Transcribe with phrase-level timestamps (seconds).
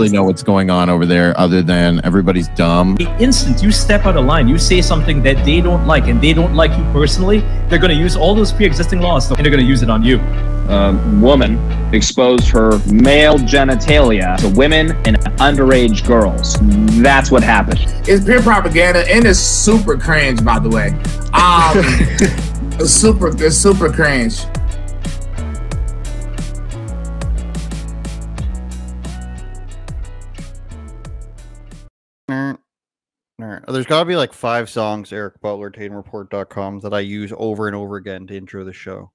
[0.00, 2.94] really know what's going on over there other than everybody's dumb.
[2.96, 6.22] The instant you step out of line, you say something that they don't like and
[6.22, 9.50] they don't like you personally, they're going to use all those pre-existing laws and they're
[9.50, 10.18] going to use it on you.
[10.70, 11.58] A woman
[11.92, 16.56] exposed her male genitalia to women and underage girls.
[17.02, 17.80] That's what happened.
[18.08, 20.94] It's pure propaganda and it's super cringe, by the way.
[21.34, 24.46] Um, super, it's super cringe.
[33.68, 37.76] There's got to be like five songs, Eric Butler, TatumReport.com, that I use over and
[37.76, 39.10] over again to intro the show.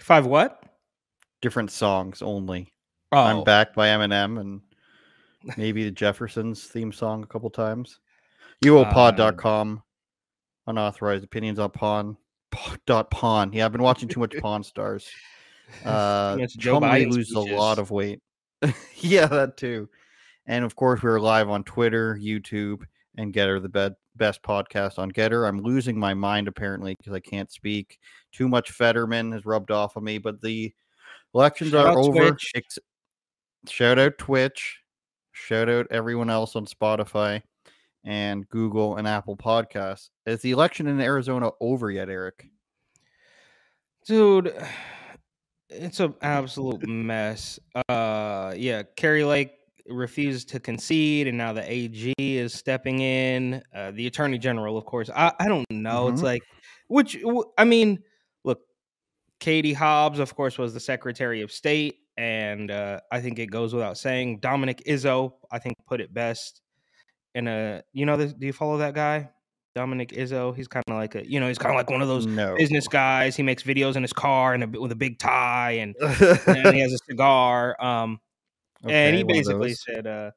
[0.00, 0.62] Five what?
[1.42, 2.72] Different songs only.
[3.12, 4.60] Oh, I'm back by Eminem and
[5.56, 7.98] maybe the Jeffersons theme song a couple times.
[8.64, 9.82] UOPod.com.
[10.66, 12.16] Unauthorized opinions on pawn.
[12.86, 13.52] Dot pawn.
[13.52, 15.08] Yeah, I've been watching too much Pawn Stars.
[15.84, 18.20] Uh, Chumley loses a lot of weight.
[18.96, 19.88] yeah, that too.
[20.44, 22.82] And of course, we're live on Twitter, YouTube,
[23.16, 25.48] and Gettr, the bed, best podcast on Gettr.
[25.48, 27.98] I'm losing my mind apparently because I can't speak.
[28.32, 30.72] Too much Fetterman has rubbed off on me, but the
[31.34, 32.36] elections Shout are over.
[32.54, 32.78] Ex-
[33.68, 34.80] shout out Twitch.
[35.32, 37.42] Shout out everyone else on Spotify
[38.04, 40.10] and Google and Apple Podcasts.
[40.26, 42.50] Is the election in Arizona over yet, Eric?
[44.06, 44.54] dude,
[45.68, 47.58] it's an absolute mess.
[47.88, 49.52] Uh, yeah, Kari Lake
[49.90, 53.62] refused to concede, and now the AG is stepping in.
[53.74, 55.10] Uh, the Attorney General, of course.
[55.14, 56.08] I, I don't know.
[56.08, 56.24] It's Mhm.
[56.24, 56.42] like,
[56.88, 57.18] which
[57.58, 57.98] I mean,
[58.44, 58.60] look,
[59.40, 63.72] Katie Hobbs, of course, was the Secretary of State, and uh, I think it goes
[63.74, 64.38] without saying.
[64.40, 66.60] Dominic Izzo, I think, put it best.
[67.34, 69.30] In a, you know, this, do you follow that guy,
[69.76, 70.54] Dominic Izzo?
[70.54, 72.56] He's kind of like a, you know, he's kind of like one of those no.
[72.56, 73.36] business guys.
[73.36, 76.80] He makes videos in his car and a, with a big tie, and, and he
[76.80, 77.80] has a cigar.
[77.82, 78.18] Um,
[78.88, 80.30] and he Okay, one of basically said uh,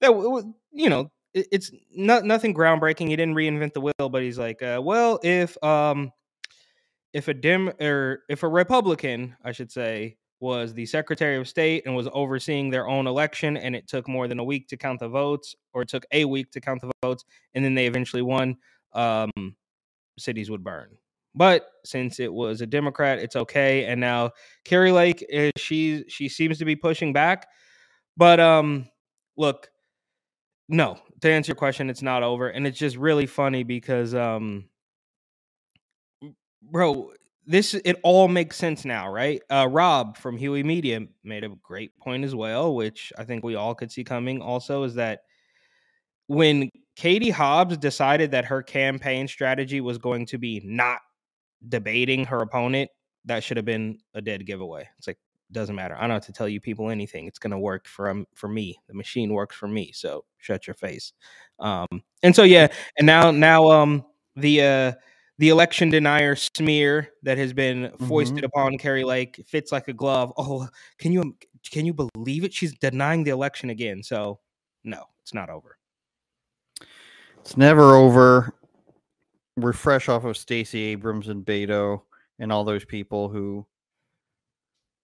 [0.00, 3.08] that you know it, it's not nothing groundbreaking.
[3.08, 6.12] He didn't reinvent the wheel, but he's like, uh, well, if um,
[7.12, 11.84] if a dim or if a Republican, I should say, was the Secretary of State
[11.86, 15.00] and was overseeing their own election, and it took more than a week to count
[15.00, 18.22] the votes, or it took a week to count the votes, and then they eventually
[18.22, 18.56] won,
[18.92, 19.30] um,
[20.18, 20.98] cities would burn.
[21.34, 23.84] But since it was a Democrat, it's okay.
[23.84, 24.30] And now
[24.64, 27.46] Kari Lake, is, she she seems to be pushing back.
[28.16, 28.88] But um,
[29.36, 29.68] look,
[30.68, 30.98] no.
[31.22, 34.68] To answer your question, it's not over, and it's just really funny because um,
[36.62, 37.12] bro,
[37.46, 39.40] this it all makes sense now, right?
[39.50, 43.54] Uh, Rob from Huey Media made a great point as well, which I think we
[43.54, 44.42] all could see coming.
[44.42, 45.20] Also, is that
[46.26, 50.98] when Katie Hobbs decided that her campaign strategy was going to be not
[51.68, 52.90] debating her opponent,
[53.26, 54.88] that should have been a dead giveaway.
[54.98, 55.18] It's like
[55.52, 55.96] doesn't matter.
[55.96, 57.26] I don't have to tell you people anything.
[57.26, 58.78] It's gonna work for um, for me.
[58.88, 59.92] The machine works for me.
[59.92, 61.12] So shut your face.
[61.58, 61.86] Um,
[62.22, 62.68] and so yeah,
[62.98, 64.92] and now now um the uh
[65.38, 70.32] the election denier smear that has been foisted upon Kari Lake fits like a glove.
[70.36, 70.68] Oh,
[70.98, 71.36] can you
[71.70, 72.54] can you believe it?
[72.54, 74.02] She's denying the election again.
[74.02, 74.40] So
[74.84, 75.76] no, it's not over.
[77.40, 78.54] It's never over.
[79.56, 82.02] We're fresh off of Stacey Abrams and Beto
[82.38, 83.66] and all those people who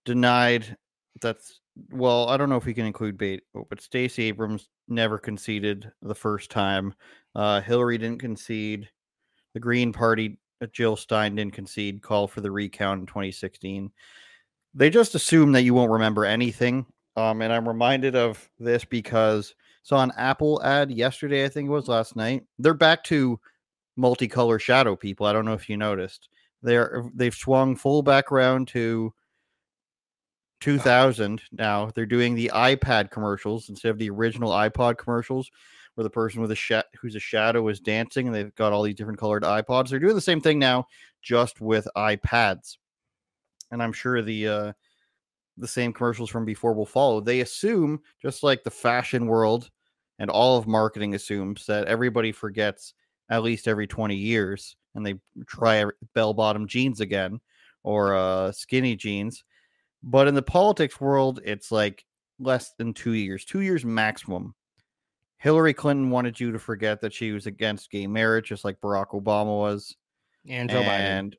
[0.04, 0.76] denied
[1.20, 5.90] that's well, I don't know if we can include Beto, but Stacey Abrams never conceded
[6.02, 6.94] the first time.
[7.34, 8.88] Uh, Hillary didn't concede.
[9.54, 12.02] The Green Party, uh, Jill Stein didn't concede.
[12.02, 13.90] Call for the recount in 2016.
[14.74, 16.86] They just assume that you won't remember anything.
[17.16, 21.72] Um, and I'm reminded of this because saw an Apple ad yesterday, I think it
[21.72, 22.44] was last night.
[22.58, 23.38] They're back to
[23.98, 25.26] multicolor shadow people.
[25.26, 26.28] I don't know if you noticed.
[26.62, 29.12] They're they've swung full back around to
[30.62, 31.90] 2000 now.
[31.94, 35.50] They're doing the iPad commercials instead of the original iPod commercials
[35.94, 38.94] where the person with a who's a shadow is dancing and they've got all these
[38.94, 39.88] different colored iPods.
[39.88, 40.86] They're doing the same thing now
[41.20, 42.76] just with iPads.
[43.72, 44.72] And I'm sure the uh
[45.58, 47.20] the same commercials from before will follow.
[47.20, 49.68] They assume, just like the fashion world
[50.18, 52.94] and all of marketing assumes, that everybody forgets
[53.28, 55.14] at least every 20 years and they
[55.46, 57.40] try bell bottom jeans again
[57.82, 59.44] or uh, skinny jeans.
[60.02, 62.04] But in the politics world, it's like
[62.38, 64.54] less than two years, two years maximum.
[65.38, 69.08] Hillary Clinton wanted you to forget that she was against gay marriage, just like Barack
[69.10, 69.96] Obama was
[70.48, 71.34] And Joe Biden.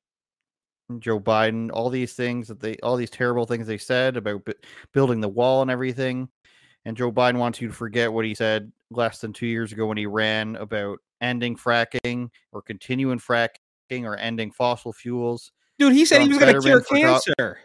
[0.99, 4.53] Joe Biden, all these things that they, all these terrible things they said about bu-
[4.93, 6.27] building the wall and everything.
[6.85, 9.85] And Joe Biden wants you to forget what he said less than two years ago
[9.87, 15.53] when he ran about ending fracking or continuing fracking or ending fossil fuels.
[15.79, 17.59] Dude, he said he was going to cure Fetterman forgot- cancer.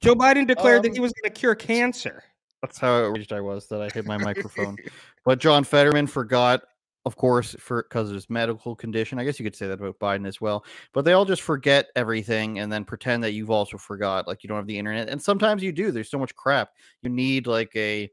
[0.00, 2.22] Joe Biden declared that Um, he was going to cure cancer.
[2.62, 4.76] That's how outraged I was that I hit my microphone.
[5.24, 6.62] But John Fetterman forgot,
[7.04, 9.18] of course, for because of his medical condition.
[9.18, 10.64] I guess you could say that about Biden as well.
[10.92, 14.48] But they all just forget everything and then pretend that you've also forgot, like you
[14.48, 15.08] don't have the internet.
[15.08, 15.90] And sometimes you do.
[15.90, 16.70] There's so much crap.
[17.02, 18.10] You need like a,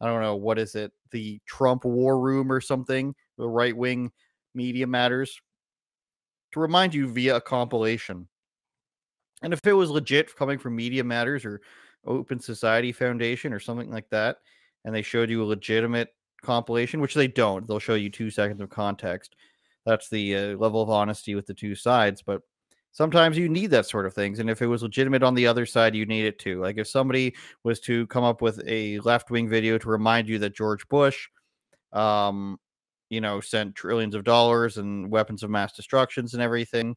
[0.00, 0.92] I don't know, what is it?
[1.10, 3.14] The Trump war room or something.
[3.38, 4.12] The right wing
[4.54, 5.40] media matters
[6.52, 8.28] to remind you via a compilation.
[9.42, 11.60] And if it was legit coming from Media Matters or
[12.06, 14.38] Open Society Foundation or something like that,
[14.84, 18.60] and they showed you a legitimate compilation, which they don't, they'll show you two seconds
[18.60, 19.36] of context.
[19.84, 22.22] That's the uh, level of honesty with the two sides.
[22.22, 22.42] But
[22.92, 24.38] sometimes you need that sort of things.
[24.38, 26.60] And if it was legitimate on the other side, you need it too.
[26.60, 30.38] Like if somebody was to come up with a left wing video to remind you
[30.40, 31.28] that George Bush,
[31.92, 32.58] um,
[33.08, 36.96] you know, sent trillions of dollars and weapons of mass destructions and everything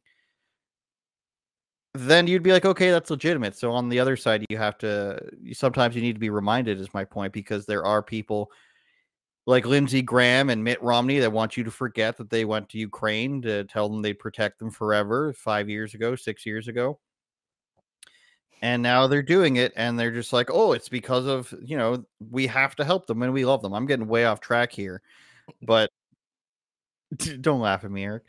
[1.94, 3.56] then you'd be like, okay, that's legitimate.
[3.56, 5.18] So on the other side, you have to
[5.52, 8.50] sometimes you need to be reminded, is my point, because there are people
[9.46, 12.78] like Lindsey Graham and Mitt Romney that want you to forget that they went to
[12.78, 16.98] Ukraine to tell them they'd protect them forever five years ago, six years ago.
[18.62, 22.04] And now they're doing it, and they're just like, oh, it's because of, you know,
[22.30, 23.74] we have to help them and we love them.
[23.74, 25.02] I'm getting way off track here,
[25.60, 25.90] but
[27.40, 28.22] don't laugh at me, Eric.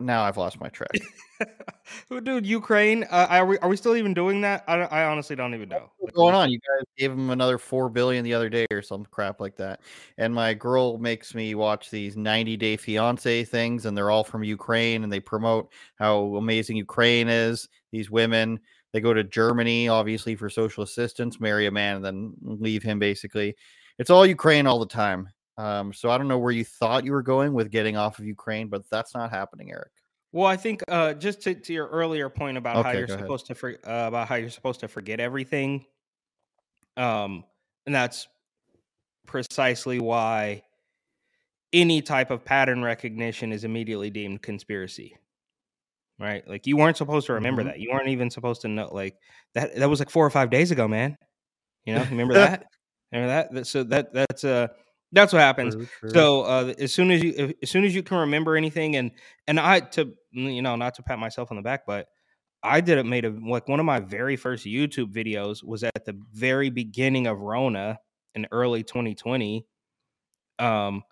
[0.00, 0.92] Now I've lost my track.
[2.08, 2.46] Who dude?
[2.46, 3.04] Ukraine?
[3.10, 4.62] Uh, are we are we still even doing that?
[4.68, 5.90] I, I honestly don't even know.
[5.98, 6.50] What's going on?
[6.50, 9.80] You guys gave him another four billion the other day or some crap like that.
[10.16, 14.44] And my girl makes me watch these 90 day fiance things, and they're all from
[14.44, 17.68] Ukraine, and they promote how amazing Ukraine is.
[17.90, 18.60] These women,
[18.92, 23.00] they go to Germany, obviously for social assistance, marry a man, and then leave him.
[23.00, 23.56] Basically,
[23.98, 25.28] it's all Ukraine all the time.
[25.58, 28.24] Um, so I don't know where you thought you were going with getting off of
[28.24, 29.90] Ukraine, but that's not happening, Eric.
[30.30, 33.46] Well, I think uh, just to, to, your earlier point about okay, how you're supposed
[33.46, 33.48] ahead.
[33.48, 35.84] to for, uh, about how you're supposed to forget everything,
[36.96, 37.44] um,
[37.86, 38.28] and that's
[39.26, 40.62] precisely why
[41.72, 45.16] any type of pattern recognition is immediately deemed conspiracy.
[46.20, 46.46] Right?
[46.46, 47.70] Like you weren't supposed to remember mm-hmm.
[47.70, 47.80] that.
[47.80, 49.16] You weren't even supposed to know like
[49.54, 49.74] that.
[49.76, 51.16] That was like four or five days ago, man.
[51.84, 52.66] You know, remember that?
[53.12, 53.66] Remember that?
[53.66, 54.68] So that that's uh
[55.12, 55.74] that's what happens.
[55.74, 56.10] True, true.
[56.10, 59.10] So uh, as soon as you as soon as you can remember anything, and
[59.46, 62.08] and I to you know not to pat myself on the back, but
[62.62, 66.04] I did it made a like one of my very first YouTube videos was at
[66.04, 67.98] the very beginning of Rona
[68.34, 69.66] in early 2020.
[70.58, 71.02] Um,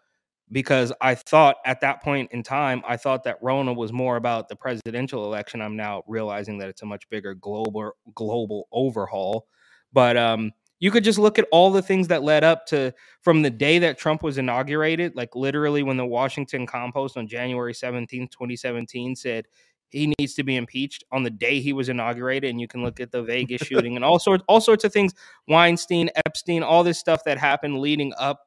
[0.51, 4.49] because I thought at that point in time, I thought that Rona was more about
[4.49, 5.61] the presidential election.
[5.61, 9.47] I'm now realizing that it's a much bigger global global overhaul.
[9.93, 12.93] But um, you could just look at all the things that led up to
[13.23, 17.73] from the day that Trump was inaugurated, like literally when the Washington Compost on January
[17.73, 19.47] 17th, 2017 said
[19.89, 23.01] he needs to be impeached on the day he was inaugurated and you can look
[23.01, 25.15] at the Vegas shooting and all sorts all sorts of things
[25.49, 28.41] Weinstein Epstein all this stuff that happened leading up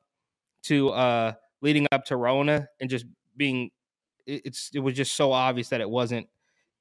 [0.64, 3.06] to uh leading up to Rona and just
[3.38, 3.70] being
[4.28, 6.28] it's it was just so obvious that it wasn't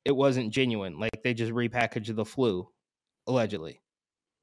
[0.05, 2.69] it wasn't genuine like they just repackaged the flu
[3.27, 3.81] allegedly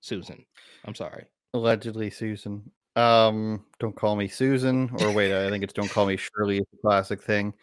[0.06, 0.46] Susan.
[0.86, 1.25] I'm sorry.
[1.54, 2.69] Allegedly, Susan.
[2.96, 4.90] Um, don't call me Susan.
[5.00, 6.60] Or wait, I think it's don't call me Shirley.
[6.60, 7.54] It's a classic thing.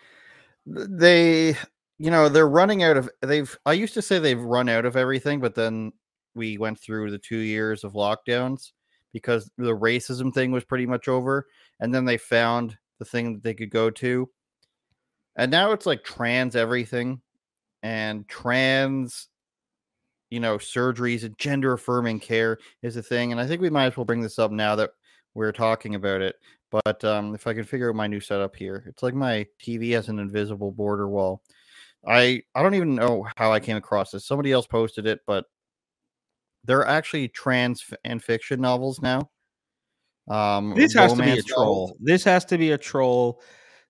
[0.66, 1.56] They,
[1.98, 3.08] you know, they're running out of.
[3.20, 3.56] They've.
[3.64, 5.92] I used to say they've run out of everything, but then
[6.34, 8.72] we went through the two years of lockdowns
[9.12, 11.46] because the racism thing was pretty much over,
[11.81, 14.28] and then they found the thing that they could go to,
[15.36, 17.20] and now it's like trans everything,
[17.82, 19.28] and trans
[20.32, 23.32] you know, surgeries and gender affirming care is a thing.
[23.32, 24.93] And I think we might as well bring this up now that
[25.34, 26.36] we're talking about it.
[26.70, 29.93] But um, if I can figure out my new setup here, it's like my TV
[29.93, 31.43] has an invisible border wall.
[32.08, 34.24] I I don't even know how I came across this.
[34.24, 35.44] Somebody else posted it, but
[36.65, 39.29] there are actually trans and fiction novels now.
[40.31, 41.89] Um, this has to be a troll.
[41.89, 41.98] Novels.
[42.01, 43.43] This has to be a troll.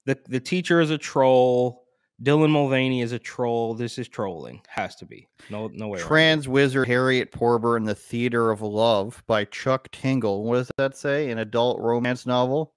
[0.06, 1.81] The the teacher is a troll.
[2.22, 3.74] Dylan Mulvaney is a troll.
[3.74, 4.60] This is trolling.
[4.68, 5.28] Has to be.
[5.50, 5.98] No, no way.
[5.98, 10.44] Trans Wizard Harriet Porber in the Theater of Love by Chuck Tingle.
[10.44, 11.30] What does that say?
[11.30, 12.74] An adult romance novel.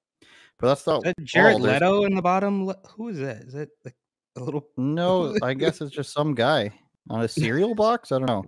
[0.57, 2.71] But that's not that Jared Leto in the bottom.
[2.95, 3.43] Who is that?
[3.43, 3.95] Is that like
[4.35, 4.67] a little?
[4.77, 6.71] No, I guess it's just some guy
[7.09, 8.11] on a cereal box.
[8.11, 8.45] I don't know.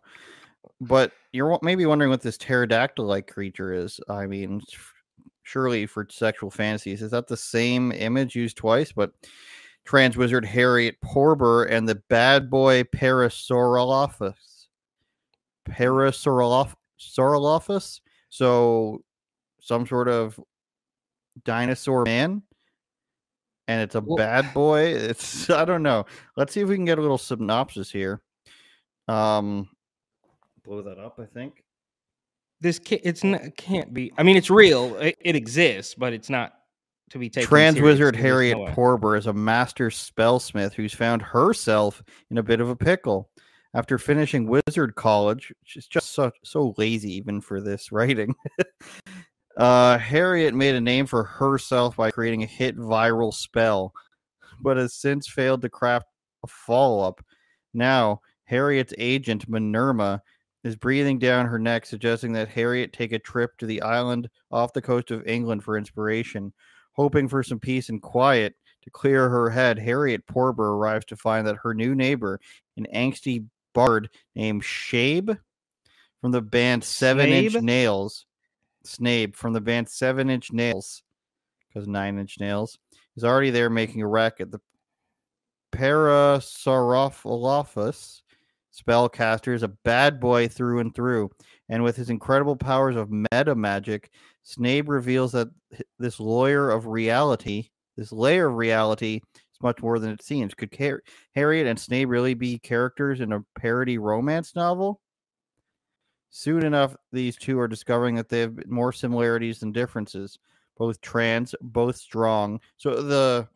[0.82, 4.00] But you're maybe wondering what this pterodactyl-like creature is.
[4.10, 4.62] I mean,
[5.44, 8.92] surely for sexual fantasies, is that the same image used twice?
[8.92, 9.12] But
[9.88, 14.68] trans wizard Harriet Porber and the bad boy Parasaurolophus.
[15.68, 18.02] Parasaurolophus?
[18.30, 19.02] So
[19.62, 20.40] some sort of
[21.44, 22.44] dinosaur man.
[23.70, 24.82] And it's a well, bad boy.
[24.82, 26.06] It's I don't know.
[26.36, 28.22] Let's see if we can get a little synopsis here.
[29.08, 29.70] Um
[30.64, 31.64] blow that up, I think.
[32.60, 34.12] this can't, it's not can't be.
[34.18, 34.98] I mean, it's real.
[34.98, 36.57] It, it exists, but it's not
[37.10, 37.48] to be taken.
[37.48, 38.58] Trans wizard Harriet.
[38.74, 43.30] Porber is a master spellsmith who's found herself in a bit of a pickle.
[43.74, 48.34] After finishing wizard college, she's just so, so lazy even for this writing.
[49.58, 53.94] uh, Harriet made a name for herself by creating a hit viral spell,
[54.62, 56.08] but has since failed to craft
[56.44, 57.24] a follow up.
[57.74, 60.22] Now, Harriet's agent, Minerva,
[60.64, 64.74] is breathing down her neck, suggesting that Harriet take a trip to the island off
[64.74, 66.54] the coast of England for inspiration.
[66.98, 71.46] Hoping for some peace and quiet to clear her head, Harriet Porber arrives to find
[71.48, 72.40] that her new neighbor,
[72.76, 75.38] an angsty bard named Shabe
[76.22, 78.26] from the band Seven Inch Nails,
[78.86, 81.04] Snabe from the band Seven Inch Nails,
[81.68, 82.80] because Nine Inch Nails,
[83.16, 84.52] is already there making a racket.
[84.52, 84.62] The
[85.72, 88.22] Parasaurolophus
[88.76, 91.30] spellcaster is a bad boy through and through,
[91.70, 94.12] and with his incredible powers of meta magic,
[94.48, 95.50] Snape reveals that
[96.00, 100.54] this lawyer of reality, this layer of reality, is much more than it seems.
[100.54, 101.04] Could Har-
[101.36, 105.02] Harriet and Snape really be characters in a parody romance novel?
[106.30, 110.40] Soon enough, these two are discovering that they have more similarities than differences.
[110.78, 112.62] Both trans, both strong.
[112.78, 113.50] So the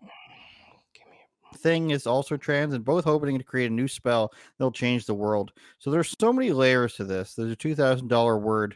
[1.60, 5.13] thing is also trans, and both hoping to create a new spell that'll change the
[5.13, 5.53] world.
[5.79, 7.33] So there's so many layers to this.
[7.33, 8.75] There's a two thousand dollar word,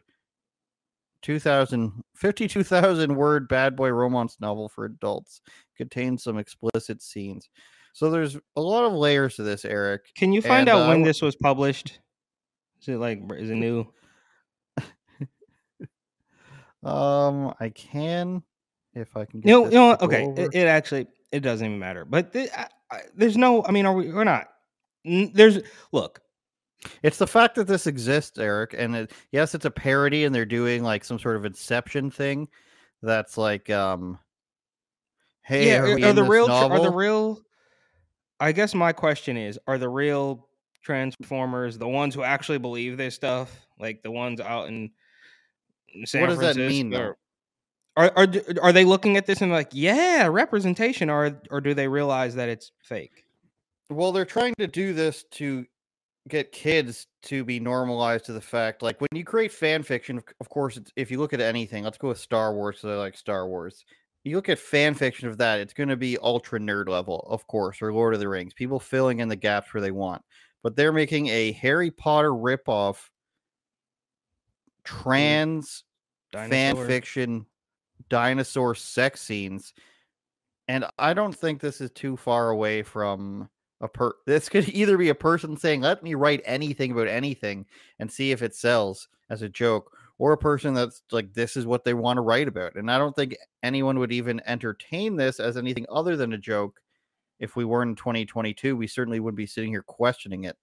[1.25, 5.41] 2,000, 52,000 word bad boy romance novel for adults.
[5.75, 7.50] Contains some explicit scenes.
[7.94, 10.13] So there's a lot of layers to this, Eric.
[10.13, 12.00] Can you find And, out uh, when this was published?
[12.79, 13.91] Is it like is it new?
[16.84, 18.44] Um, I can
[18.94, 19.39] if I can.
[19.39, 22.05] Get You know, you know Okay, it, it actually it doesn't even matter.
[22.05, 23.65] But th- I, I, there's no.
[23.65, 24.12] I mean, are we?
[24.12, 24.50] We're not.
[25.03, 26.22] There's look.
[27.04, 30.46] It's the fact that this exists, Eric, and it, yes, it's a parody, and they're
[30.46, 32.48] doing like some sort of Inception thing.
[33.01, 34.20] That's like, um,
[35.44, 36.48] hey, yeah, are, are, we are in the real?
[36.48, 37.42] tr- Are the real?
[38.39, 40.48] I guess my question is: Are the real
[40.82, 43.65] Transformers the ones who actually believe this stuff?
[43.80, 44.92] Like the ones out in
[46.06, 46.22] San Francisco?
[46.22, 47.13] what does that mean, though?
[47.98, 48.27] Are, are
[48.62, 52.50] are they looking at this and like, yeah, representation, or or do they realize that
[52.50, 53.24] it's fake?
[53.89, 55.65] Well, they're trying to do this to
[56.27, 60.50] get kids to be normalized to the fact, like when you create fan fiction, of-
[60.50, 63.17] course, it's, if you look at anything, let's go with Star Wars, so I like
[63.17, 63.86] Star Wars.
[64.24, 67.46] You look at fan fiction of that, it's going to be ultra nerd level, of
[67.46, 70.24] course, or Lord of the Rings, people filling in the gaps where they want.
[70.63, 73.10] But they're making a Harry Potter ripoff mm.
[74.84, 75.84] trans
[76.32, 77.46] fan fiction
[78.10, 79.74] dinosaur sex scenes
[80.67, 83.50] and i don't think this is too far away from
[83.86, 87.65] a per this could either be a person saying let me write anything about anything
[88.00, 91.65] and see if it sells as a joke or a person that's like this is
[91.65, 95.39] what they want to write about and i don't think anyone would even entertain this
[95.39, 96.82] as anything other than a joke
[97.39, 100.58] if we weren't in 2022 we certainly wouldn't be sitting here questioning it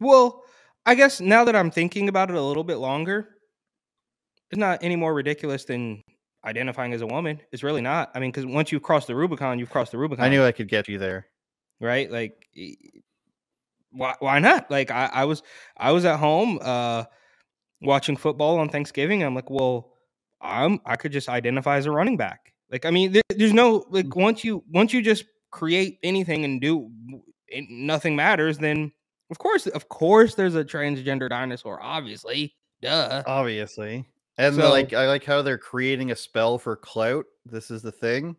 [0.00, 0.44] Well,
[0.84, 3.28] I guess now that I'm thinking about it a little bit longer,
[4.50, 6.02] it's not any more ridiculous than
[6.44, 7.40] identifying as a woman.
[7.50, 8.12] It's really not.
[8.14, 10.24] I mean, because once you've crossed the Rubicon, you've crossed the Rubicon.
[10.24, 11.26] i knew i could get you there
[11.80, 12.10] right?
[12.10, 12.48] Like,
[13.90, 14.70] why why not?
[14.70, 15.42] Like, I, I was
[15.76, 17.04] I was at home uh,
[17.80, 19.22] watching football on Thanksgiving.
[19.22, 19.92] I'm like, well,
[20.40, 22.52] I'm I could just identify as a running back.
[22.70, 26.60] Like, I mean, there, there's no like once you once you just create anything and
[26.60, 26.90] do
[27.48, 28.92] it, nothing matters, then
[29.30, 31.82] of course, of course, there's a transgender dinosaur.
[31.82, 33.22] Obviously, duh.
[33.26, 34.06] obviously
[34.38, 37.92] and So- like i like how they're creating a spell for clout this is the
[37.92, 38.36] thing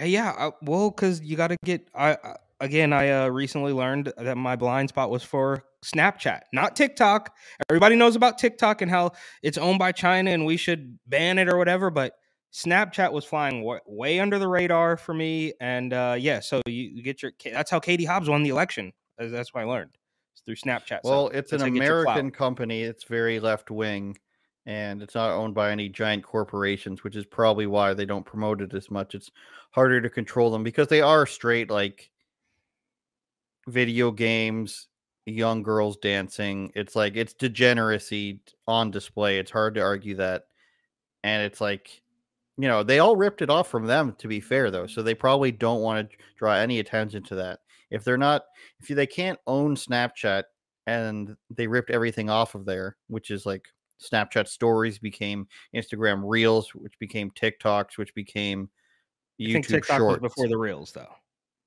[0.00, 1.88] yeah, uh, well, because you got to get.
[1.94, 6.76] I I- again, I uh, recently learned that my blind spot was for Snapchat, not
[6.76, 7.34] TikTok.
[7.68, 11.52] Everybody knows about TikTok and how it's owned by China and we should ban it
[11.52, 11.90] or whatever.
[11.90, 12.14] But
[12.54, 16.84] Snapchat was flying wa- way under the radar for me, and uh, yeah, so you,
[16.94, 17.32] you get your.
[17.44, 18.92] That's how Katie Hobbs won the election.
[19.20, 19.96] Uh, That's what I learned.
[20.34, 21.00] It's through Snapchat.
[21.04, 22.16] So Well, it's an that's how you get your clout.
[22.18, 22.82] American company.
[22.82, 24.18] It's very left wing,
[24.66, 28.60] and it's not owned by any giant corporations, which is probably why they don't promote
[28.60, 29.14] it as much.
[29.14, 29.30] It's
[29.70, 32.10] harder to control them because they are straight like
[33.68, 34.88] video games,
[35.26, 36.72] young girls dancing.
[36.74, 39.38] It's like it's degeneracy on display.
[39.38, 40.44] It's hard to argue that,
[41.22, 42.00] and it's like.
[42.58, 44.86] You know, they all ripped it off from them, to be fair, though.
[44.86, 47.60] So they probably don't want to draw any attention to that.
[47.90, 48.42] If they're not,
[48.78, 50.42] if they can't own Snapchat
[50.86, 53.64] and they ripped everything off of there, which is like
[54.02, 58.68] Snapchat stories became Instagram Reels, which became TikToks, which became
[59.40, 60.22] I think YouTube TikTok Shorts.
[60.22, 61.12] was before the reels, though.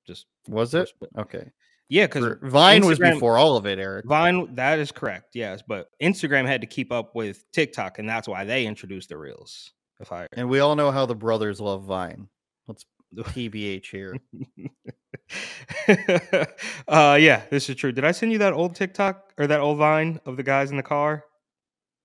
[0.06, 0.90] Just was it?
[1.18, 1.50] Okay.
[1.88, 4.06] Yeah, because Vine was before all of it, Eric.
[4.06, 5.34] Vine, that is correct.
[5.34, 9.16] Yes, but Instagram had to keep up with TikTok, and that's why they introduced the
[9.16, 9.72] reels.
[10.00, 12.28] If I And we all know how the brothers love Vine.
[12.66, 14.16] Let's PBH here.
[16.88, 17.92] uh yeah, this is true.
[17.92, 20.76] Did I send you that old TikTok or that old Vine of the guys in
[20.76, 21.24] the car?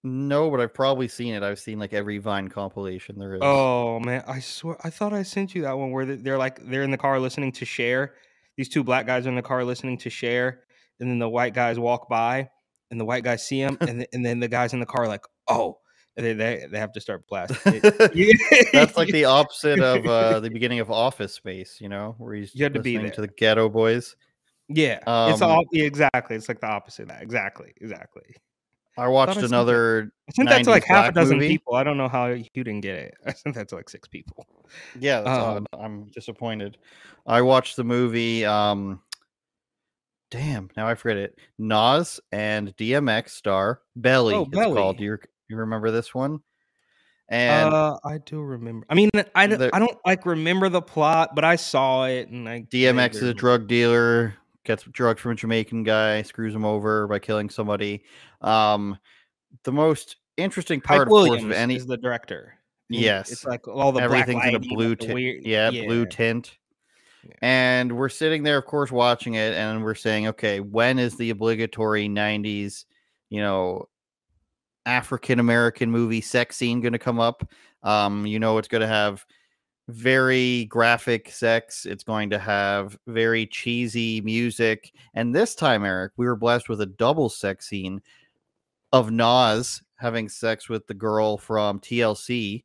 [0.03, 1.43] No, but I've probably seen it.
[1.43, 3.41] I've seen like every Vine compilation there is.
[3.43, 6.59] Oh man, I swear I thought I sent you that one where they- they're like
[6.65, 8.15] they're in the car listening to Cher.
[8.57, 10.63] These two black guys are in the car listening to Cher,
[10.99, 12.49] and then the white guys walk by,
[12.89, 15.03] and the white guys see them, and th- and then the guys in the car
[15.03, 15.77] are like, oh,
[16.17, 17.79] and they they, they have to start blasting.
[18.73, 22.53] That's like the opposite of uh, the beginning of Office Space, you know, where he's
[22.55, 23.11] You had to be there.
[23.11, 24.15] to the Geto Boys.
[24.67, 24.97] yeah,
[25.29, 26.35] it's Um, all yeah, exactly.
[26.35, 27.21] It's like the opposite of that.
[27.21, 28.35] Exactly, exactly.
[28.97, 30.11] I watched I another.
[30.29, 31.47] I sent that to like half a dozen movie.
[31.49, 31.75] people.
[31.75, 33.13] I don't know how you didn't get it.
[33.25, 34.45] I sent that to like six people.
[34.99, 35.65] Yeah, that's Um.
[35.73, 36.77] I'm disappointed.
[37.25, 38.45] I watched the movie.
[38.45, 39.01] Um,
[40.29, 41.35] damn, now I forget it.
[41.57, 44.33] Nas and DMX star Belly.
[44.35, 44.75] Oh, it's Belly.
[44.75, 44.97] called.
[44.97, 45.17] Do you
[45.49, 46.39] you remember this one?
[47.29, 48.85] And uh, I do remember.
[48.89, 52.27] I mean, I don't, the- I don't like remember the plot, but I saw it
[52.27, 56.65] and I DMX is a drug dealer, gets drugs from a Jamaican guy, screws him
[56.65, 58.03] over by killing somebody.
[58.41, 58.97] Um,
[59.63, 62.55] the most interesting part, Hype of course, Williams of any is the director.
[62.89, 63.31] Yes.
[63.31, 65.13] it's like all the black everything's in a blue tint.
[65.13, 66.57] weird- yeah, blue tint.
[67.23, 67.33] Yeah.
[67.41, 71.29] And we're sitting there, of course, watching it, and we're saying, okay, when is the
[71.29, 72.85] obligatory '90s,
[73.29, 73.87] you know,
[74.85, 77.47] African American movie sex scene going to come up?
[77.83, 79.25] Um, you know, it's going to have
[79.89, 81.85] very graphic sex.
[81.85, 84.91] It's going to have very cheesy music.
[85.13, 88.01] And this time, Eric, we were blessed with a double sex scene
[88.93, 92.63] of Nas having sex with the girl from TLC.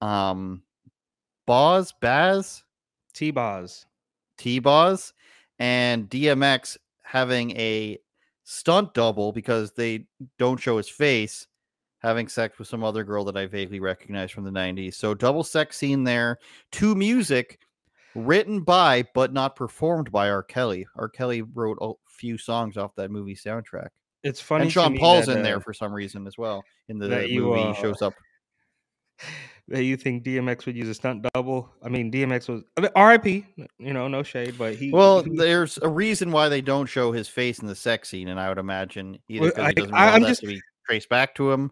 [0.00, 0.62] Um,
[1.46, 2.62] Boz, Baz,
[3.12, 3.86] T-Boz.
[4.40, 5.12] T Boz,
[5.58, 7.98] and DMX having a
[8.44, 10.06] stunt double because they
[10.38, 11.46] don't show his face,
[12.00, 14.94] having sex with some other girl that I vaguely recognize from the 90s.
[14.94, 16.38] So, double sex scene there.
[16.72, 17.58] To music
[18.14, 20.42] written by, but not performed by R.
[20.42, 20.86] Kelly.
[20.96, 21.08] R.
[21.08, 23.88] Kelly wrote a few songs off that movie soundtrack.
[24.22, 24.64] It's funny.
[24.64, 26.62] and Sean Paul's that, in uh, there for some reason as well.
[26.88, 28.12] In the you, movie, he uh, shows up.
[29.68, 31.70] that you think DMX would use a stunt double.
[31.82, 33.46] I mean, DMX was I mean, R.I.P.
[33.78, 34.90] You know, no shade, but he.
[34.90, 38.28] Well, he- there's a reason why they don't show his face in the sex scene,
[38.28, 40.40] and I would imagine either Well, because I- he doesn't I- want I'm that just-
[40.42, 41.70] to be traced back to him.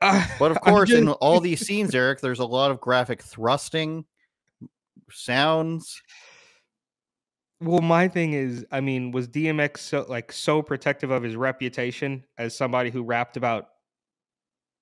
[0.00, 4.04] I- But of course, in all these scenes, Eric, there's a lot of graphic thrusting,
[5.10, 6.00] sounds.
[7.62, 12.24] Well, my thing is, I mean, was DMX so like so protective of his reputation
[12.38, 13.68] as somebody who rapped about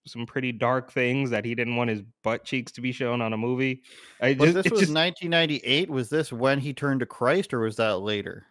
[0.07, 3.33] some pretty dark things that he didn't want his butt cheeks to be shown on
[3.33, 3.83] a movie?
[4.21, 5.91] I But just, this was just 1998.
[5.91, 8.47] Was this when he turned to Christ, or was that later?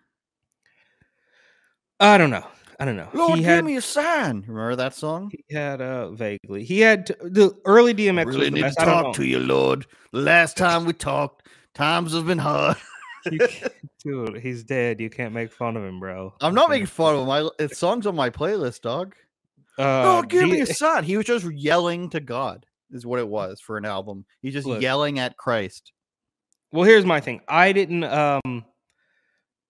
[2.01, 2.45] I don't know.
[2.80, 3.10] I don't know.
[3.13, 4.44] Lord, he give had me a sign.
[4.48, 5.32] Remember that song?
[5.48, 8.78] he had uh vaguely he had t- the early DMX was really the need best.
[8.78, 9.88] to I don't talk to you, Lord.
[10.13, 12.78] The last time we talked, times have been hard.
[14.04, 15.00] Dude, he's dead.
[15.02, 16.34] You can't make fun of him, bro.
[16.40, 17.30] I'm not making fun of him.
[17.30, 19.16] I, it's songs on my playlist, dog.
[19.78, 21.04] Uh, Lord, give me D- a sign.
[21.04, 24.26] He was just yelling to God, is what it was for an album.
[24.42, 24.82] He's just Look.
[24.82, 25.92] yelling at Christ.
[26.72, 27.42] Well, here's my thing.
[27.48, 28.66] I didn't um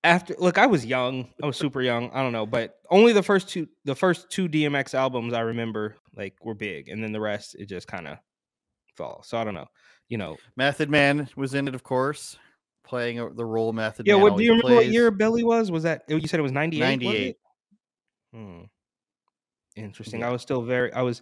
[0.03, 1.27] after look, I was young.
[1.41, 2.09] I was super young.
[2.11, 5.95] I don't know, but only the first two the first two DMX albums I remember
[6.15, 8.17] like were big, and then the rest it just kind of
[8.95, 9.23] fell.
[9.23, 9.67] So I don't know.
[10.09, 10.37] You know.
[10.55, 12.37] Method Man was in it, of course,
[12.85, 14.21] playing the role Method Yeah, Man.
[14.23, 15.69] what do you remember what year Belly was?
[15.71, 16.79] Was that you said it was 98?
[16.79, 17.35] 98.
[18.33, 18.61] Hmm.
[19.75, 20.21] Interesting.
[20.21, 20.29] Yeah.
[20.29, 21.21] I was still very I was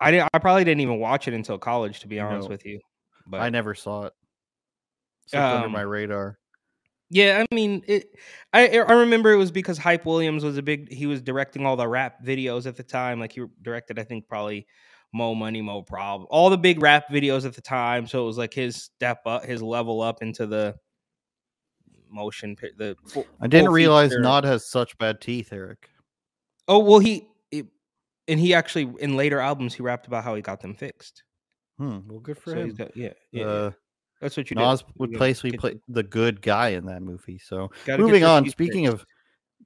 [0.00, 2.52] I didn't I probably didn't even watch it until college to be honest No.
[2.52, 2.80] with you.
[3.26, 4.12] But I never saw it.
[5.26, 6.38] Slipped under Um, my radar.
[7.10, 8.14] Yeah, I mean, it.
[8.52, 10.92] I I remember it was because Hype Williams was a big.
[10.92, 13.18] He was directing all the rap videos at the time.
[13.18, 14.66] Like he directed, I think probably
[15.14, 18.06] Mo Money, Mo Prob, all the big rap videos at the time.
[18.06, 20.74] So it was like his step up, his level up into the
[22.10, 22.56] motion.
[22.76, 24.20] The full- I didn't realize feature.
[24.20, 25.88] Nas has such bad teeth, Eric.
[26.66, 27.66] Oh well, he it,
[28.26, 31.22] and he actually in later albums he rapped about how he got them fixed.
[31.78, 32.00] Hmm.
[32.06, 32.74] Well, good for So him.
[32.74, 33.70] got, yeah, yeah, yeah.
[34.20, 34.56] That's what you.
[34.56, 37.38] Nas You would gotta basically play the good guy in that movie.
[37.38, 38.48] So gotta moving on.
[38.50, 39.04] Speaking of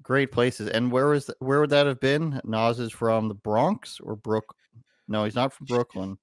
[0.03, 2.41] great places, and where was th- where would that have been?
[2.45, 4.55] Nas is from the Bronx or Brook?
[5.09, 6.19] No, he's not from Brooklyn.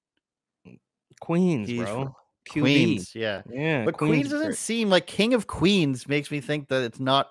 [1.20, 2.14] Queens, He's bro.
[2.48, 3.42] Queens, yeah.
[3.52, 4.56] yeah, But Queens, is doesn't great.
[4.58, 7.28] seem like King of Queens makes me think that it's not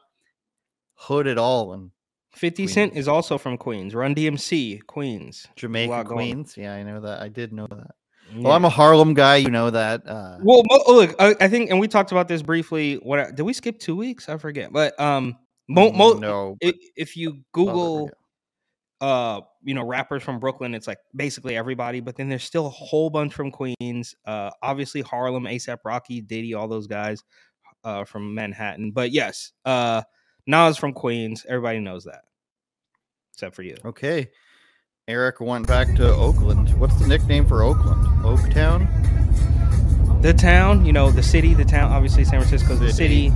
[0.93, 1.73] hood at all.
[1.73, 1.89] And
[2.33, 3.03] 50 Cent Queens.
[3.03, 3.95] is also from Queens.
[3.95, 5.47] Run DMC, Queens.
[5.55, 6.31] Jamaica lot going.
[6.33, 7.21] Queens, yeah, I know that.
[7.21, 7.95] I did know that.
[8.35, 8.43] Yeah.
[8.43, 9.37] Well, I'm a Harlem guy.
[9.37, 10.07] You know that.
[10.07, 12.95] Uh, well, mo- oh, look, I, I think, and we talked about this briefly.
[12.95, 14.29] What did we skip two weeks?
[14.29, 15.37] I forget, but um,
[15.67, 18.09] Mo- mo- no, i- but if you Google,
[19.01, 21.99] uh, you know, rappers from Brooklyn, it's like basically everybody.
[22.01, 24.15] But then there's still a whole bunch from Queens.
[24.25, 27.23] Uh, obviously Harlem, ASAP Rocky, Diddy, all those guys,
[27.83, 28.91] uh, from Manhattan.
[28.91, 30.01] But yes, uh,
[30.47, 31.45] Nas from Queens.
[31.47, 32.23] Everybody knows that,
[33.33, 33.75] except for you.
[33.85, 34.29] Okay.
[35.09, 36.79] Eric went back to Oakland.
[36.79, 38.05] What's the nickname for Oakland?
[38.23, 38.87] Oaktown?
[40.21, 41.91] The town, you know, the city, the town.
[41.91, 43.33] Obviously, San Francisco's the City.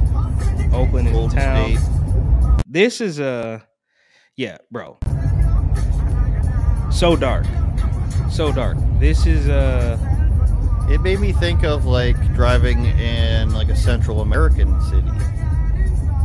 [0.71, 1.77] Oakland is the Golden town.
[1.77, 2.63] State.
[2.67, 3.67] This is a,
[4.38, 4.99] yeah, bro.
[6.91, 7.47] So dark,
[8.29, 8.77] so dark.
[8.99, 9.97] This is a.
[10.91, 15.09] It made me think of like driving in like a Central American city.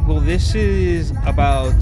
[0.06, 1.72] Well, this is about.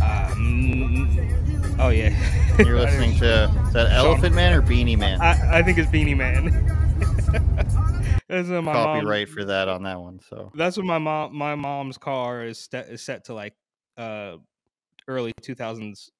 [0.00, 1.47] Um,
[1.78, 2.10] oh yeah.
[2.58, 5.20] You're listening to is that Elephant Man or Beenie Man?
[5.20, 6.50] I, I think it's Beenie Man.
[8.28, 8.98] That's what my mom.
[8.98, 10.20] Copyright for that on that one.
[10.28, 11.34] So That's what my mom.
[11.34, 13.54] My mom's car is, set is set to like
[13.96, 14.36] uh
[15.06, 16.10] early two thousands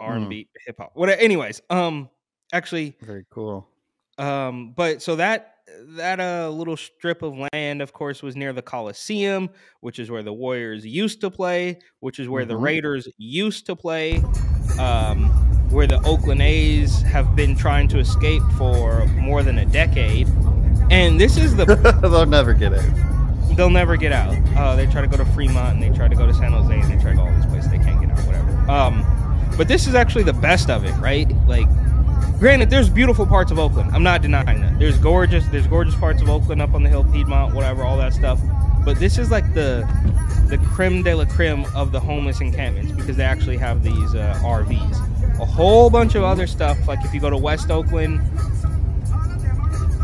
[0.00, 0.92] R and B hip hop.
[0.94, 1.08] What?
[1.10, 2.08] Anyways, um,
[2.52, 3.68] actually, very cool.
[4.18, 5.55] um, but so that
[5.96, 9.50] that uh little strip of land, of course, was near the Coliseum,
[9.80, 12.62] which is where the Warriors used to play, which is where the Mhm.
[12.62, 14.22] Raiders used to play,
[14.78, 15.28] um,
[15.70, 20.28] where the Oakland A's have been trying to escape for more than a decade.
[20.90, 21.64] And this is the
[22.02, 23.56] They'll never get out.
[23.56, 24.36] they'll never get out.
[24.56, 26.72] Uh, they try to go to Fremont and they try to go to San Jose
[26.72, 27.70] and they try to go all these places.
[27.70, 28.70] They can't get out, whatever.
[28.70, 29.04] Um,
[29.56, 31.28] but this is actually the best of it, right?
[31.48, 31.66] Like,
[32.38, 33.90] granted, there's beautiful parts of Oakland.
[33.92, 34.78] I'm not denying that.
[34.78, 38.12] There's gorgeous, there's gorgeous parts of Oakland up on the hill, Piedmont, whatever, all that
[38.12, 38.40] stuff.
[38.84, 39.84] But this is like the
[40.48, 44.38] the creme de la creme of the homeless encampments because they actually have these uh,
[44.44, 45.40] RVs.
[45.40, 48.20] A whole bunch of other stuff, like if you go to West Oakland,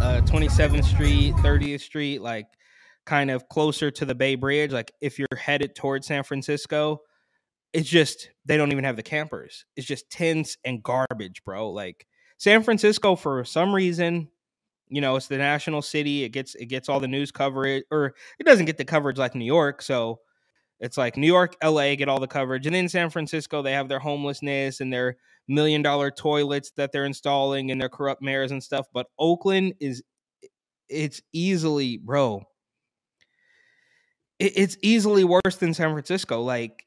[0.02, 2.46] uh, 27th Street, 30th Street, like
[3.06, 4.72] kind of closer to the Bay Bridge.
[4.72, 7.02] Like if you're headed towards San Francisco,
[7.72, 9.64] it's just they don't even have the campers.
[9.76, 11.70] It's just tents and garbage, bro.
[11.70, 12.06] Like
[12.42, 14.28] San Francisco, for some reason,
[14.88, 16.24] you know, it's the national city.
[16.24, 19.36] It gets it gets all the news coverage, or it doesn't get the coverage like
[19.36, 19.80] New York.
[19.80, 20.18] So
[20.80, 23.88] it's like New York, LA get all the coverage, and then San Francisco they have
[23.88, 28.60] their homelessness and their million dollar toilets that they're installing and their corrupt mayors and
[28.60, 28.88] stuff.
[28.92, 30.02] But Oakland is
[30.88, 32.42] it's easily, bro.
[34.40, 36.42] it's easily worse than San Francisco.
[36.42, 36.86] Like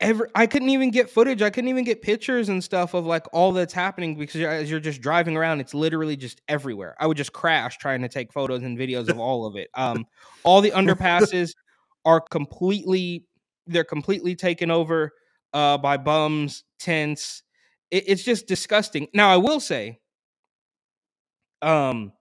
[0.00, 1.42] ever I couldn't even get footage.
[1.42, 4.80] I couldn't even get pictures and stuff of like all that's happening because as you're
[4.80, 6.96] just driving around, it's literally just everywhere.
[6.98, 9.68] I would just crash trying to take photos and videos of all of it.
[9.74, 10.06] Um,
[10.44, 11.52] all the underpasses
[12.04, 13.24] are completely
[13.66, 15.12] they're completely taken over
[15.52, 17.42] uh, by bums, tents.
[17.90, 19.08] It, it's just disgusting.
[19.14, 19.98] Now I will say,
[21.62, 22.12] um,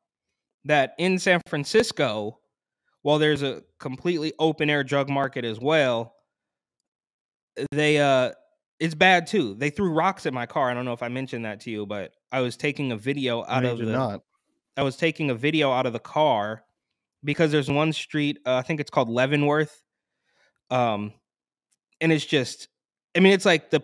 [0.65, 2.39] that in San Francisco,
[3.01, 6.13] while there's a completely open air drug market as well,
[7.71, 8.31] they uh
[8.79, 9.55] it's bad too.
[9.55, 10.69] They threw rocks at my car.
[10.69, 13.43] I don't know if I mentioned that to you, but I was taking a video
[13.45, 14.21] out No, of the not.
[14.75, 16.63] I was taking a video out of the car
[17.23, 19.81] because there's one street, uh, I think it's called Leavenworth.
[20.69, 21.13] Um
[22.01, 22.67] and it's just
[23.15, 23.83] I mean it's like the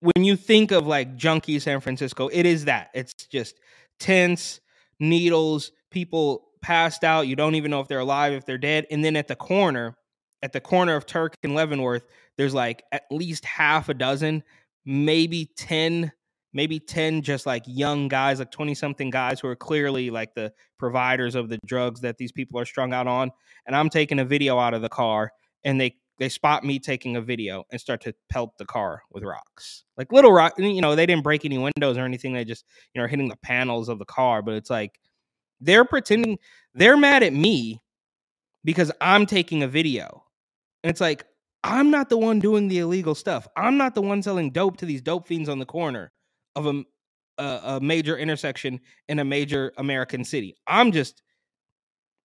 [0.00, 2.90] when you think of like junkie San Francisco, it is that.
[2.94, 3.56] It's just
[3.98, 4.60] tents,
[5.00, 8.86] needles, people passed out, you don't even know if they're alive, if they're dead.
[8.90, 9.96] And then at the corner,
[10.42, 12.04] at the corner of Turk and Leavenworth,
[12.36, 14.42] there's like at least half a dozen,
[14.84, 16.12] maybe 10,
[16.52, 20.52] maybe 10 just like young guys, like 20 something guys who are clearly like the
[20.78, 23.30] providers of the drugs that these people are strung out on.
[23.66, 25.32] And I'm taking a video out of the car
[25.64, 29.22] and they they spot me taking a video and start to pelt the car with
[29.22, 29.84] rocks.
[29.96, 32.32] Like little rock, you know, they didn't break any windows or anything.
[32.32, 34.98] They just, you know, are hitting the panels of the car, but it's like
[35.60, 36.38] they're pretending
[36.74, 37.80] they're mad at me
[38.64, 40.24] because I'm taking a video.
[40.82, 41.24] And it's like,
[41.64, 43.48] I'm not the one doing the illegal stuff.
[43.56, 46.12] I'm not the one selling dope to these dope fiends on the corner
[46.54, 46.84] of a,
[47.38, 50.56] a, a major intersection in a major American city.
[50.66, 51.22] I'm just,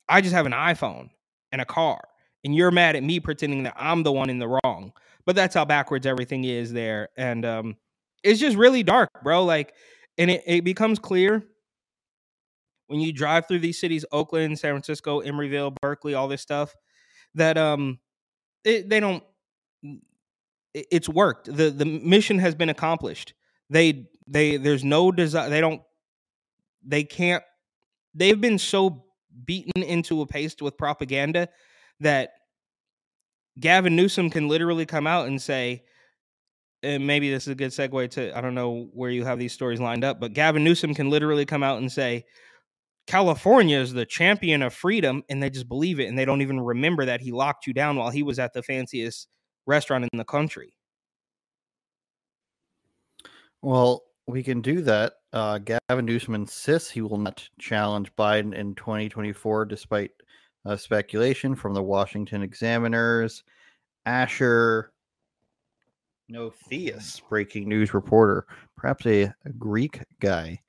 [0.07, 1.09] I just have an iPhone
[1.51, 2.01] and a car.
[2.43, 4.91] And you're mad at me pretending that I'm the one in the wrong.
[5.25, 7.09] But that's how backwards everything is there.
[7.17, 7.77] And um,
[8.23, 9.45] it's just really dark, bro.
[9.45, 9.73] Like,
[10.17, 11.43] and it, it becomes clear
[12.87, 16.75] when you drive through these cities oakland san francisco emeryville berkeley all this stuff
[17.35, 17.99] that um
[18.63, 19.23] it, they don't
[20.73, 21.45] it- it's worked.
[21.55, 23.33] The the mission has been accomplished.
[23.69, 25.81] They they there's no desire they don't
[26.85, 27.43] they can't
[28.13, 29.05] they've been so
[29.45, 31.49] beaten into a paste with propaganda
[31.99, 32.33] that
[33.59, 35.83] Gavin Newsom can literally come out and say
[36.81, 39.53] and maybe this is a good segue to I don't know where you have these
[39.53, 42.25] stories lined up but Gavin Newsom can literally come out and say
[43.05, 46.59] California is the champion of freedom, and they just believe it, and they don't even
[46.59, 49.27] remember that he locked you down while he was at the fanciest
[49.65, 50.73] restaurant in the country.
[53.61, 55.13] Well, we can do that.
[55.33, 60.11] Uh, Gavin Newsom insists he will not challenge Biden in 2024, despite
[60.65, 63.43] uh, speculation from the Washington Examiners.
[64.05, 64.93] Asher
[66.31, 68.45] Notheis, breaking news reporter,
[68.77, 70.59] perhaps a, a Greek guy.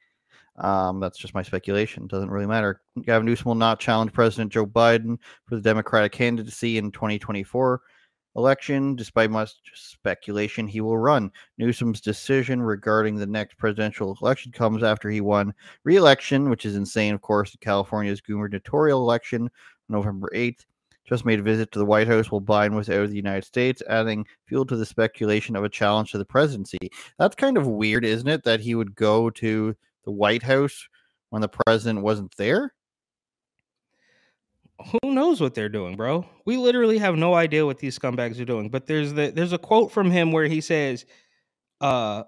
[0.57, 2.07] Um, that's just my speculation.
[2.07, 2.81] Doesn't really matter.
[3.03, 7.81] Gavin Newsom will not challenge President Joe Biden for the Democratic candidacy in 2024
[8.37, 8.95] election.
[8.95, 11.31] Despite much speculation, he will run.
[11.59, 17.14] Newsom's decision regarding the next presidential election comes after he won re-election, which is insane,
[17.14, 19.51] of course, California's gubernatorial election
[19.88, 20.64] November 8th.
[21.07, 23.45] Just made a visit to the White House while Biden was out of the United
[23.45, 26.79] States, adding fuel to the speculation of a challenge to the presidency.
[27.19, 28.43] That's kind of weird, isn't it?
[28.45, 30.88] That he would go to the White House
[31.31, 32.73] when the president wasn't there?
[34.83, 36.27] who knows what they're doing, bro?
[36.45, 38.69] We literally have no idea what these scumbags are doing.
[38.71, 41.05] But there's the there's a quote from him where he says,
[41.81, 42.25] uh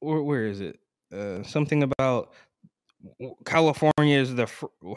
[0.00, 0.78] where, where is it?
[1.14, 2.32] Uh something about
[3.44, 4.48] California is the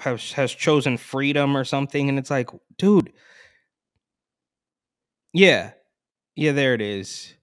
[0.02, 3.12] has has chosen freedom or something and it's like, dude.
[5.34, 5.72] Yeah.
[6.36, 7.34] Yeah, there it is.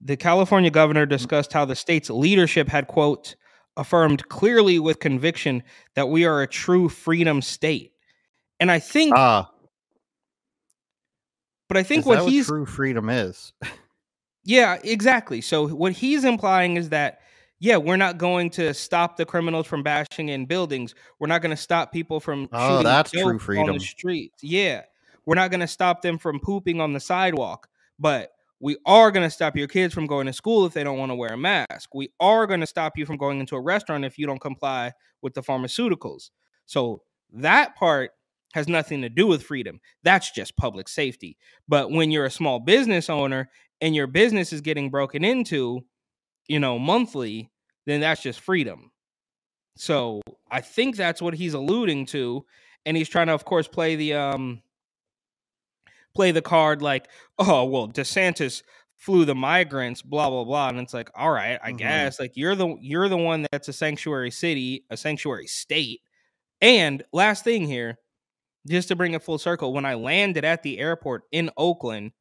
[0.00, 3.34] The California governor discussed how the state's leadership had quote
[3.76, 5.62] affirmed clearly with conviction
[5.94, 7.92] that we are a true freedom state.
[8.60, 9.50] And I think Ah.
[11.68, 13.52] but I think what that he's true freedom is.
[14.44, 15.40] Yeah, exactly.
[15.40, 17.20] So what he's implying is that
[17.60, 20.94] yeah, we're not going to stop the criminals from bashing in buildings.
[21.18, 23.74] We're not going to stop people from Oh, shooting that's true on freedom.
[23.74, 24.44] the streets.
[24.44, 24.82] Yeah.
[25.26, 29.24] We're not going to stop them from pooping on the sidewalk, but we are going
[29.26, 31.36] to stop your kids from going to school if they don't want to wear a
[31.36, 31.94] mask.
[31.94, 34.92] We are going to stop you from going into a restaurant if you don't comply
[35.22, 36.30] with the pharmaceuticals.
[36.66, 38.10] So that part
[38.54, 39.80] has nothing to do with freedom.
[40.02, 41.36] That's just public safety.
[41.68, 45.82] But when you're a small business owner and your business is getting broken into,
[46.48, 47.50] you know, monthly,
[47.86, 48.90] then that's just freedom.
[49.76, 52.44] So I think that's what he's alluding to.
[52.84, 54.62] And he's trying to, of course, play the um
[56.18, 58.62] play the card like, oh well, DeSantis
[58.96, 60.68] flew the migrants, blah blah blah.
[60.70, 61.78] And it's like, all right, I Mhm.
[61.78, 62.20] guess.
[62.20, 66.00] Like you're the you're the one that's a sanctuary city, a sanctuary state.
[66.60, 67.98] And last thing here,
[68.68, 72.12] just to bring it full circle, when I landed at the airport in Oakland,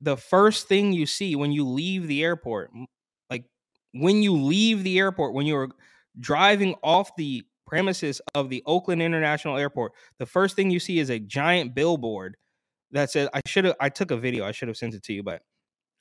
[0.00, 2.70] the first thing you see when you leave the airport,
[3.30, 3.44] like
[3.92, 5.70] when you leave the airport, when you're
[6.20, 11.10] driving off the premises of the Oakland International Airport, the first thing you see is
[11.10, 12.36] a giant billboard
[12.92, 15.12] that says I should have I took a video, I should have sent it to
[15.12, 15.42] you, but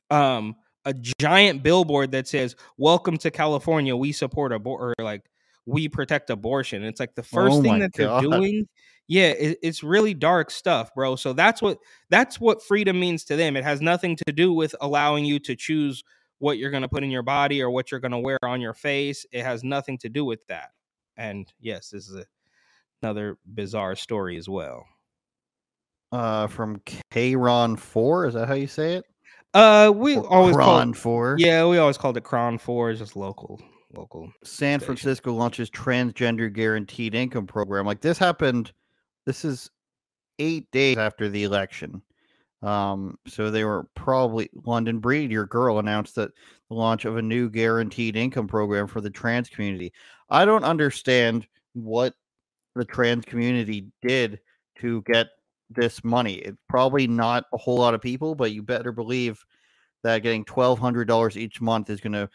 [0.09, 5.23] um a giant billboard that says welcome to California, we support abor or like
[5.65, 6.83] we protect abortion.
[6.83, 8.67] It's like the first Oh thing that they're doing
[9.07, 11.15] yeah, it, it's really dark stuff, bro.
[11.15, 13.55] So that's what that's what freedom means to them.
[13.55, 16.03] It has nothing to do with allowing you to choose
[16.39, 18.61] what you're going to put in your body or what you're going to wear on
[18.61, 19.25] your face.
[19.31, 20.71] It has nothing to do with that.
[21.15, 22.25] And yes, this is a,
[23.01, 24.85] another bizarre story as well.
[26.11, 29.05] Uh, from Kron Four, is that how you say it?
[29.53, 31.35] Uh, we Or always Kron Four.
[31.39, 33.59] yeah, we always called it Kron Four, it's just local,
[33.95, 34.31] local.
[34.43, 34.85] San station.
[34.95, 37.85] Francisco launches transgender guaranteed income program.
[37.85, 38.71] Like this happened.
[39.25, 39.69] This is
[40.39, 42.01] eight days after the election.
[42.63, 46.31] Um, so they were probably London Breed, your girl, announced that
[46.69, 49.93] the launch of a new guaranteed income program for the trans community.
[50.29, 52.13] I don't understand what
[52.75, 54.39] the trans community did
[54.79, 55.27] to get
[55.69, 56.35] this money.
[56.35, 59.45] It's probably not a whole lot of people, but you better believe
[60.03, 62.29] that getting twelve hundred dollars each month is going to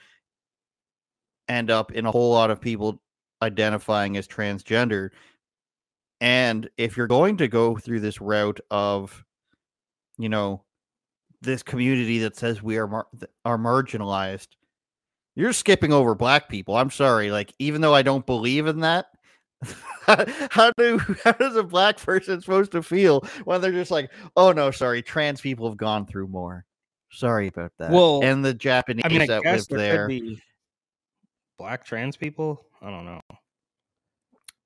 [1.49, 3.01] end up in a whole lot of people
[3.41, 5.11] identifying as transgender.
[6.21, 9.25] And if you're going to go through this route of,
[10.19, 10.63] you know,
[11.41, 13.09] this community that says we are mar-
[13.45, 14.49] are marginalized,
[15.35, 16.77] you're skipping over black people.
[16.77, 17.31] I'm sorry.
[17.33, 19.07] Like, even though I don't believe in that,
[20.07, 24.53] how do how does a black person supposed to feel when they're just like, oh
[24.53, 26.65] no, sorry, trans people have gone through more.
[27.11, 27.91] Sorry about that.
[27.91, 30.21] Well, and the Japanese I mean, I that guess live there there.
[31.59, 32.67] black trans people.
[32.81, 33.21] I don't know.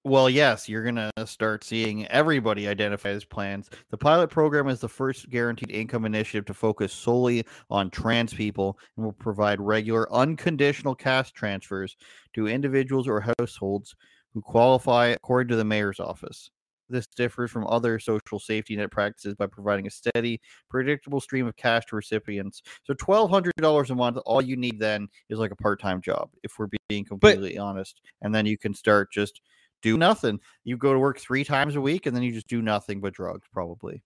[0.06, 3.68] Well, yes, you're going to start seeing everybody identify as plans.
[3.90, 8.78] The pilot program is the first guaranteed income initiative to focus solely on trans people
[8.96, 11.96] and will provide regular unconditional cash transfers
[12.35, 13.96] to individuals or households
[14.37, 16.51] who qualify according to the mayor's office.
[16.88, 21.57] this differs from other social safety net practices by providing a steady, predictable stream of
[21.57, 22.62] cash to recipients.
[22.85, 26.31] So twelve hundred dollars a month, all you need then is like a part-time job,
[26.42, 28.01] if we're being completely honest.
[28.22, 29.40] And then you can start just
[29.83, 30.38] do nothing.
[30.64, 33.14] You go to work three times a week and then you just do nothing but
[33.14, 34.03] drugs, probably.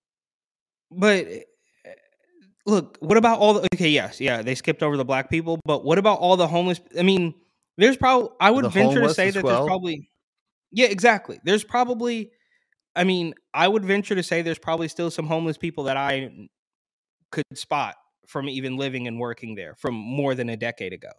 [0.90, 1.42] But eh,
[2.66, 5.84] look, what about all the okay, yes, yeah, they skipped over the black people, but
[5.84, 6.80] what about all the homeless?
[6.98, 7.34] I mean,
[7.78, 9.58] there's probably I would The venture to say that well?
[9.58, 10.09] there's probably
[10.72, 11.40] Yeah, exactly.
[11.44, 12.30] There's probably
[12.94, 16.30] I mean, I would venture to say there's probably still some homeless people that I
[17.30, 17.94] could spot
[18.26, 21.10] from even living and working there from more than a decade ago.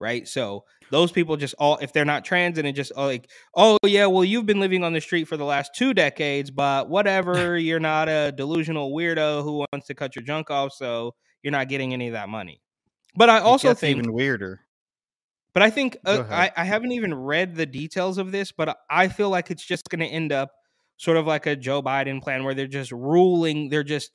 [0.00, 0.28] Right.
[0.28, 3.78] So those people just all, if they're not trans and it just oh, like, oh,
[3.84, 7.58] yeah, well, you've been living on the street for the last two decades, but whatever,
[7.58, 10.72] you're not a delusional weirdo who wants to cut your junk off.
[10.72, 12.62] So you're not getting any of that money.
[13.16, 14.60] But I also think even weirder.
[15.58, 16.22] But I think uh.
[16.30, 19.88] I, I haven't even read the details of this, but I feel like it's just
[19.88, 20.52] going to end up
[20.98, 24.12] sort of like a Joe Biden plan where they're just ruling, they're just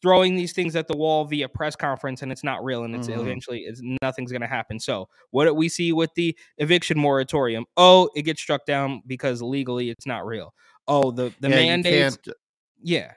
[0.00, 3.08] throwing these things at the wall via press conference, and it's not real, and it's
[3.08, 3.20] Mhm.
[3.20, 4.80] eventually it's nothing's going to happen.
[4.80, 7.66] So what do we see with the eviction moratorium?
[7.76, 10.54] Oh, it gets struck down because legally it's not real.
[10.88, 12.36] Oh, the the yeah, mandates, you can't.
[12.82, 13.12] yeah.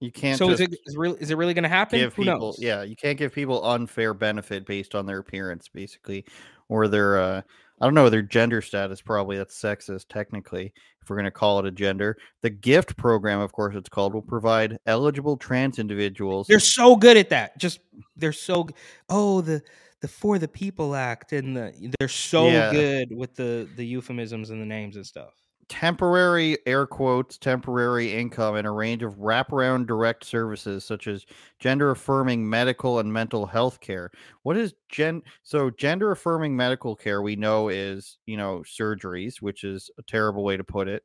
[0.00, 0.36] You can't.
[0.38, 1.98] So is it is, real, is it really going to happen?
[1.98, 2.58] Who people knows?
[2.60, 6.24] yeah you can't give people unfair benefit based on their appearance basically
[6.68, 7.42] or their uh
[7.80, 10.72] i don't know their gender status probably that's sexist technically
[11.02, 14.14] if we're going to call it a gender the gift program of course it's called
[14.14, 17.58] will provide eligible trans individuals They're so good at that.
[17.58, 17.80] Just
[18.16, 18.68] they're so
[19.08, 19.62] oh the
[20.00, 22.70] the For the People Act and the they're so Yeah.
[22.72, 25.32] good with the the euphemisms and the names and stuff.
[25.68, 31.26] Temporary air quotes temporary income and a range of wraparound direct services such as
[31.58, 34.10] gender affirming medical and mental health care.
[34.42, 39.64] What is gen so gender affirming medical care we know is you know surgeries which
[39.64, 41.04] is a terrible way to put it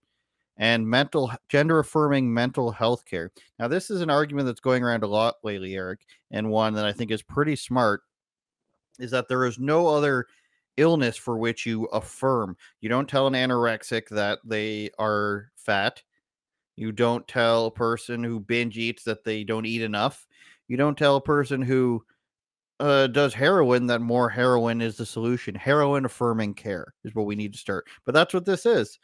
[0.57, 3.31] and mental gender affirming mental health care.
[3.59, 6.85] Now this is an argument that's going around a lot lately eric and one that
[6.85, 8.01] i think is pretty smart
[8.99, 10.25] is that there is no other
[10.79, 12.57] illness for which you affirm.
[12.81, 16.01] You don't tell an anorexic that they are fat.
[16.75, 20.25] You don't tell a person who binge eats that they don't eat enough.
[20.67, 22.03] You don't tell a person who
[22.79, 25.55] uh, does heroin that more heroin is the solution.
[25.55, 27.87] Heroin affirming care is what we need to start.
[28.05, 28.97] But that's what this is.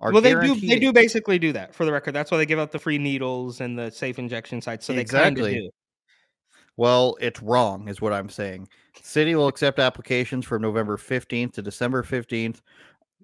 [0.00, 2.12] Our well, they do they do basically do that for the record.
[2.12, 4.86] That's why they give out the free needles and the safe injection sites.
[4.86, 5.54] So they kind of Exactly.
[5.60, 5.70] do.
[6.78, 8.68] Well, it's wrong, is what I'm saying.
[9.02, 12.60] City will accept applications from November 15th to December 15th.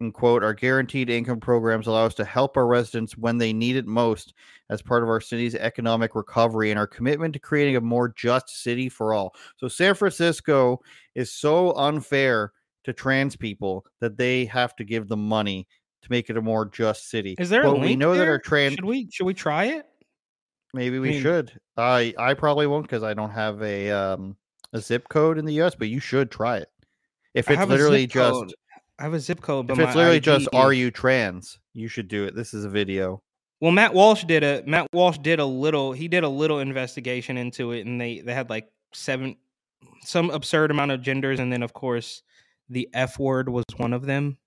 [0.01, 3.77] And quote, our guaranteed income programs allow us to help our residents when they need
[3.77, 4.35] it most
[4.71, 8.49] as part of our city's economic recovery and our commitment to creating a more just
[8.49, 9.37] city for all.
[9.57, 10.81] So, San Francisco
[11.15, 15.69] is so unfair to trans people that they have to give them money
[16.03, 17.37] to make it a more just city.
[17.39, 19.87] Is there a link we know that our trans Should we should we try it?
[20.75, 21.53] Maybe we mean- should.
[21.77, 24.37] I I probably won't because I don't have a um
[24.73, 25.75] a zip code in the U.S.
[25.75, 26.69] But you should try it.
[27.33, 28.55] If it's have a zip literally just code.
[28.99, 31.89] I have a zip code, but if it's literally ID just are you trans, you
[31.89, 32.35] should do it.
[32.37, 33.23] This is a video.
[33.61, 37.37] Well, Matt Walsh did a Matt Walsh did a little he did a little investigation
[37.37, 39.37] into it, and they they had like seven
[40.03, 42.23] some absurd amount of genders, and then of course
[42.69, 44.39] the F word was one of them.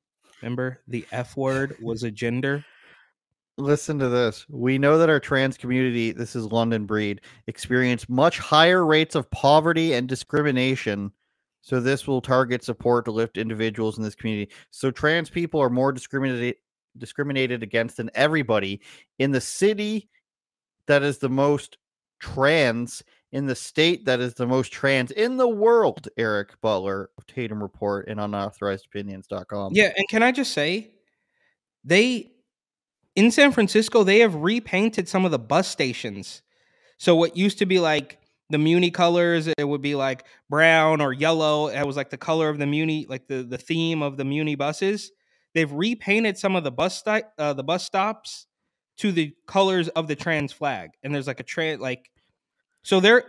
[0.41, 2.63] Remember, the F word was a gender.
[3.57, 4.45] Listen to this.
[4.49, 9.29] We know that our trans community, this is London Breed, experience much higher rates of
[9.31, 11.11] poverty and discrimination.
[11.61, 14.51] So this will target support to lift individuals in this community.
[14.69, 16.55] So trans people are more discriminated
[16.97, 18.81] discriminated against than everybody
[19.19, 20.09] in the city
[20.87, 21.77] that is the most
[22.19, 26.07] trans in the state that is the most trans in the world.
[26.17, 29.73] Eric Butler of Tatum Report and unauthorized unauthorizedopinions.com.
[29.75, 30.91] Yeah, and can I just say,
[31.83, 32.31] they
[33.17, 36.43] in San Francisco they have repainted some of the bus stations.
[36.99, 41.11] So what used to be like the Muni colors, it would be like brown or
[41.11, 41.67] yellow.
[41.67, 44.55] It was like the color of the Muni, like the the theme of the Muni
[44.55, 45.11] buses.
[45.53, 48.45] They've repainted some of the bus sti- uh, the bus stops
[48.97, 52.09] to the colors of the trans flag, and there's like a trans like.
[52.83, 53.23] So they're,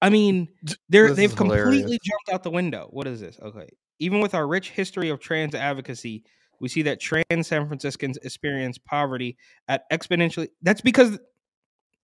[0.00, 0.48] I mean,
[0.88, 1.64] they're This they've is hilarious.
[1.64, 2.88] completely jumped out the window.
[2.90, 3.38] What is this?
[3.42, 6.24] Okay, even with our rich history of trans advocacy,
[6.62, 10.48] we see that trans San Franciscans experience poverty at exponentially.
[10.62, 11.18] That's because,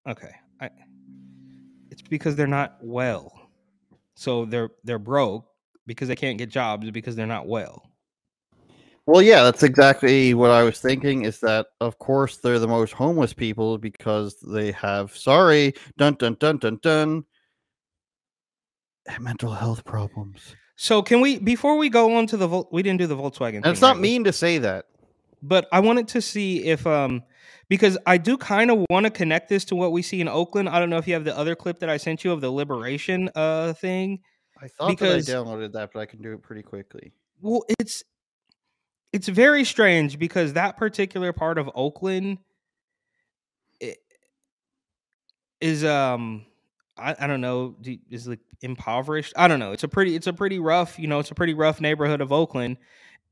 [0.06, 0.68] okay, I,
[1.92, 3.32] it's because they're not well.
[4.16, 5.46] So they're they're broke
[5.86, 7.84] because they can't get jobs because they're not well.
[9.06, 11.22] Well, yeah, that's exactly what I was thinking.
[11.24, 16.36] Is that of course they're the most homeless people because they have sorry dun dun
[16.40, 17.24] dun dun dun
[19.20, 20.56] mental health problems.
[20.80, 23.66] So can we before we go on to the Vol- we didn't do the Volkswagen.
[23.66, 24.00] It's not right?
[24.00, 24.86] mean to say that.
[25.42, 27.24] but I wanted to see if um
[27.68, 30.68] because I do kind of want to connect this to what we see in Oakland.
[30.68, 32.50] I don't know if you have the other clip that I sent you of the
[32.50, 34.20] liberation uh thing.
[34.62, 37.12] I thought Because- that I downloaded that, but I can do it pretty quickly.
[37.40, 38.04] Well, it's
[39.12, 42.38] it's very strange because that particular part of Oakland
[45.60, 46.44] is um
[46.96, 47.74] I, I don't know
[48.10, 49.32] is like impoverished.
[49.36, 49.72] I don't know.
[49.72, 52.32] It's a pretty it's a pretty rough, you know, it's a pretty rough neighborhood of
[52.32, 52.76] Oakland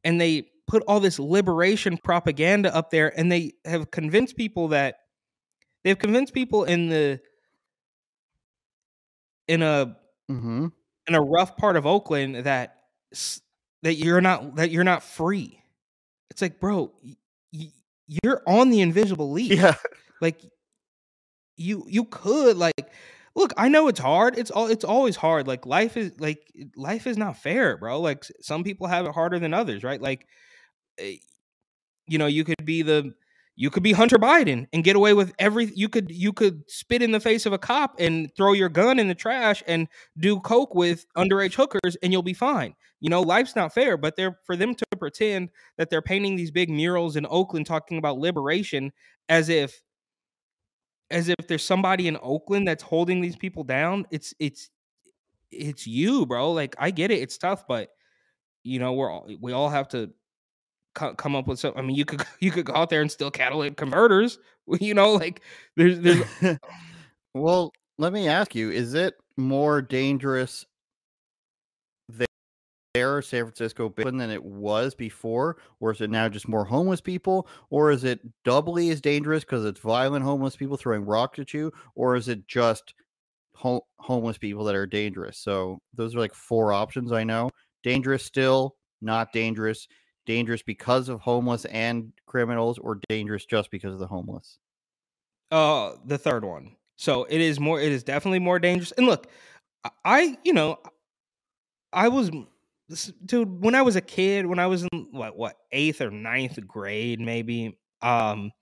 [0.04, 4.98] and they put all this liberation propaganda up there and they have convinced people that
[5.84, 7.20] they've convinced people in the
[9.48, 9.96] in a
[10.28, 10.66] Mm-hmm.
[11.06, 12.78] in a rough part of Oakland that
[13.84, 15.62] that you're not that you're not free.
[16.32, 16.90] It's like, bro,
[17.52, 17.70] y-
[18.08, 19.52] you're on the invisible league.
[19.52, 19.76] Yeah.
[20.20, 20.40] Like
[21.56, 22.90] you you could like
[23.36, 24.38] look, I know it's hard.
[24.38, 25.46] It's all it's always hard.
[25.46, 26.40] Like life is like
[26.76, 28.00] life is not fair, bro.
[28.00, 30.00] Like some people have it harder than others, right?
[30.00, 30.26] Like
[30.98, 31.16] eh,
[32.08, 33.14] you know, you could be the
[33.56, 37.02] you could be Hunter Biden and get away with every you could you could spit
[37.02, 40.40] in the face of a cop and throw your gun in the trash and do
[40.40, 42.74] coke with underage hookers and you'll be fine.
[43.00, 46.50] You know, life's not fair, but they're for them to pretend that they're painting these
[46.50, 48.92] big murals in Oakland talking about liberation
[49.28, 49.82] as if
[51.10, 54.06] as if there's somebody in Oakland that's holding these people down.
[54.10, 54.70] It's it's
[55.50, 56.52] it's you, bro.
[56.52, 57.90] Like I get it, it's tough, but
[58.64, 60.10] you know, we're all we all have to
[60.94, 61.74] co- come up with some.
[61.76, 64.38] I mean, you could you could go out there and steal catalytic converters.
[64.80, 65.42] You know, like
[65.76, 66.24] there's there's
[67.34, 70.66] well, let me ask you: Is it more dangerous
[72.96, 77.46] there, San Francisco, than it was before, or is it now just more homeless people,
[77.70, 81.72] or is it doubly as dangerous because it's violent homeless people throwing rocks at you,
[81.94, 82.94] or is it just
[83.54, 85.38] ho- homeless people that are dangerous?
[85.38, 87.12] So those are like four options.
[87.12, 87.50] I know:
[87.82, 89.86] dangerous still, not dangerous,
[90.24, 94.58] dangerous because of homeless and criminals, or dangerous just because of the homeless.
[95.50, 96.76] uh the third one.
[96.96, 97.80] So it is more.
[97.80, 98.92] It is definitely more dangerous.
[98.92, 99.28] And look,
[100.04, 100.78] I you know,
[101.92, 102.30] I was
[103.24, 106.58] dude when I was a kid, when I was in what what eighth or ninth
[106.66, 107.78] grade, maybe.
[108.02, 108.52] Um,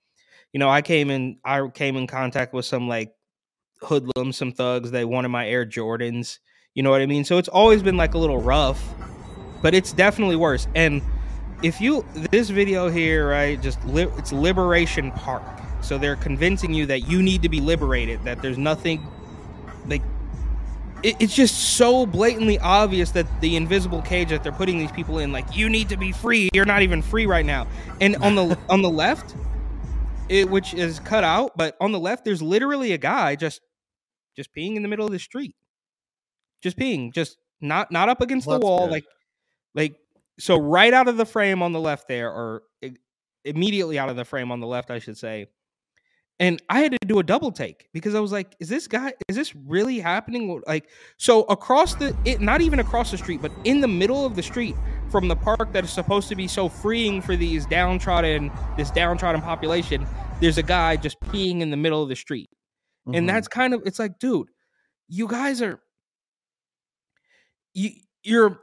[0.51, 1.37] you know, I came in.
[1.43, 3.11] I came in contact with some like
[3.81, 4.91] hoodlums, some thugs.
[4.91, 6.39] They wanted my Air Jordans.
[6.73, 7.23] You know what I mean?
[7.23, 8.83] So it's always been like a little rough,
[9.61, 10.67] but it's definitely worse.
[10.75, 11.01] And
[11.63, 13.61] if you this video here, right?
[13.61, 15.43] Just li- it's Liberation Park.
[15.81, 18.23] So they're convincing you that you need to be liberated.
[18.23, 19.05] That there's nothing
[21.03, 25.19] it, it's just so blatantly obvious that the invisible cage that they're putting these people
[25.19, 26.49] in, like you need to be free.
[26.53, 27.67] You're not even free right now.
[28.01, 29.35] And on the on the left,
[30.29, 33.61] it which is cut out, but on the left, there's literally a guy just
[34.35, 35.55] just peeing in the middle of the street,
[36.61, 38.91] just peeing, just not not up against Well, the wall, good.
[38.91, 39.05] like
[39.73, 39.95] like
[40.39, 42.63] so right out of the frame on the left there, or
[43.45, 45.47] immediately out of the frame on the left, I should say.
[46.39, 49.13] And I had to do a double take because I was like, "Is this guy?
[49.29, 53.53] Is this really happening?" Like, so across the, it not even across the street, but
[53.63, 54.75] in the middle of the street
[55.09, 59.41] from the park that is supposed to be so freeing for these downtrodden, this downtrodden
[59.41, 60.05] population,
[60.41, 62.49] there's a guy just peeing in the middle of the street,
[63.07, 63.17] Mhm.
[63.17, 64.49] and that's kind of, it's like, dude,
[65.07, 65.79] you guys are,
[67.73, 67.91] you,
[68.23, 68.59] you're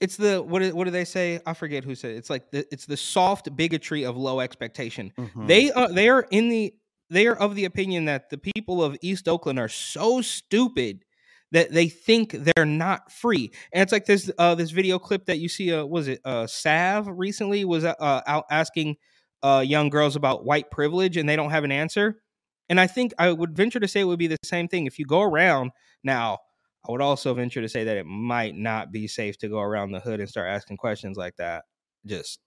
[0.00, 1.40] it's the what do, what do they say?
[1.46, 2.16] I forget who said it.
[2.18, 5.12] it's like the it's the soft bigotry of low expectation.
[5.18, 5.46] Mhm.
[5.48, 6.74] They are they are in the
[7.10, 11.04] they are of the opinion that the people of East Oakland are so stupid
[11.52, 13.52] that they think they're not free.
[13.72, 16.46] And it's like this uh this video clip that you see uh was it uh
[16.46, 18.96] Sav recently was uh, out asking
[19.42, 22.20] uh young girls about white privilege and they don't have an answer.
[22.68, 24.98] And I think I would venture to say it would be the same thing if
[24.98, 25.70] you go around
[26.02, 26.38] now
[26.86, 29.92] I would also venture to say that it might not be safe to go around
[29.92, 31.64] the hood and start asking questions like that.
[32.04, 32.40] Just,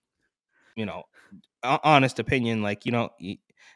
[0.75, 1.03] you know,
[1.63, 2.61] honest opinion.
[2.61, 3.09] Like you know,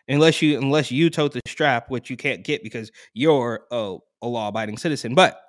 [0.08, 4.28] unless you unless you tote the strap, which you can't get because you're a, a
[4.28, 5.16] law abiding citizen.
[5.16, 5.39] But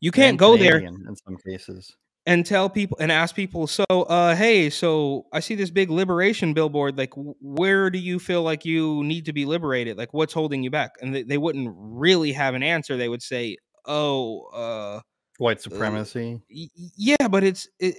[0.00, 1.96] you can't And go there in some cases.
[2.26, 6.52] and tell people and ask people so uh hey so i see this big liberation
[6.54, 10.62] billboard like where do you feel like you need to be liberated like what's holding
[10.62, 15.00] you back and they, they wouldn't really have an answer they would say oh uh
[15.38, 16.40] White supremacy.
[16.50, 17.96] y- y- yeah but it's it,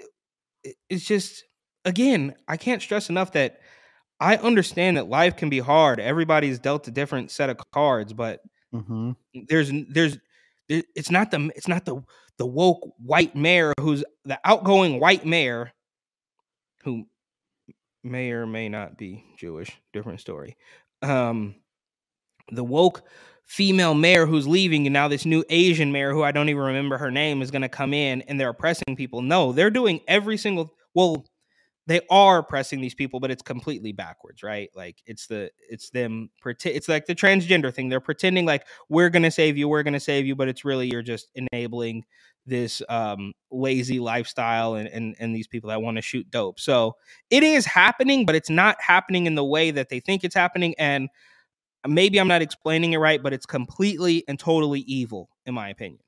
[0.63, 1.43] it- it's just
[1.85, 3.59] again i can't stress enough that
[4.19, 8.39] i understand that life can be hard everybody's dealt a different set of cards but
[8.71, 9.11] hmm
[9.47, 10.17] there's there's
[10.67, 12.01] it's not the it's not the
[12.37, 15.71] the woke white mayor who's the outgoing white mayor
[16.83, 17.05] who
[18.03, 20.55] may or may not be Jewish, different story.
[21.01, 21.55] Um
[22.51, 23.03] the woke
[23.45, 26.97] female mayor who's leaving and now this new Asian mayor who I don't even remember
[26.97, 29.21] her name is going to come in and they're oppressing people.
[29.21, 31.25] No, they're doing every single well
[31.87, 34.69] they are oppressing these people, but it's completely backwards, right?
[34.75, 37.89] Like it's the it's them it's like the transgender thing.
[37.89, 41.03] They're pretending like we're gonna save you, we're gonna save you, but it's really you're
[41.03, 42.05] just enabling
[42.47, 46.59] this um lazy lifestyle and and, and these people that want to shoot dope.
[46.59, 46.95] So
[47.29, 50.73] it is happening, but it's not happening in the way that they think it's happening.
[50.79, 51.09] And
[51.87, 56.01] maybe I'm not explaining it right, but it's completely and totally evil, in my opinion.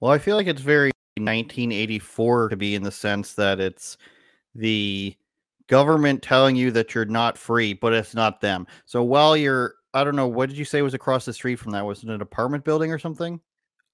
[0.00, 3.96] Well, I feel like it's very 1984 to be in the sense that it's
[4.56, 5.16] the
[5.68, 8.66] government telling you that you're not free, but it's not them.
[8.84, 11.72] So while you're, I don't know, what did you say was across the street from
[11.72, 11.84] that?
[11.84, 13.40] Was it an apartment building or something?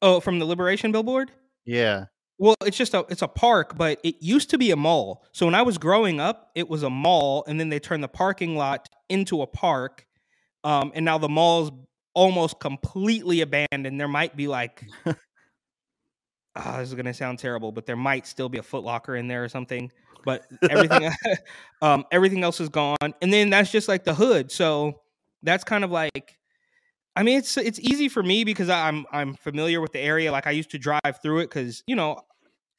[0.01, 1.31] Oh, from the Liberation billboard?
[1.65, 2.07] Yeah.
[2.39, 5.25] Well, it's just a it's a park, but it used to be a mall.
[5.31, 8.09] So when I was growing up, it was a mall, and then they turned the
[8.09, 10.07] parking lot into a park.
[10.65, 11.71] Um, and now the mall's
[12.15, 14.01] almost completely abandoned.
[14.01, 15.15] There might be like oh,
[16.79, 19.49] this is gonna sound terrible, but there might still be a Footlocker in there or
[19.49, 19.93] something.
[20.25, 21.11] But everything,
[21.83, 24.51] um, everything else is gone, and then that's just like the hood.
[24.51, 25.01] So
[25.43, 26.39] that's kind of like,
[27.17, 30.33] I mean, it's it's easy for me because I'm I'm familiar with the area.
[30.33, 32.21] Like I used to drive through it because you know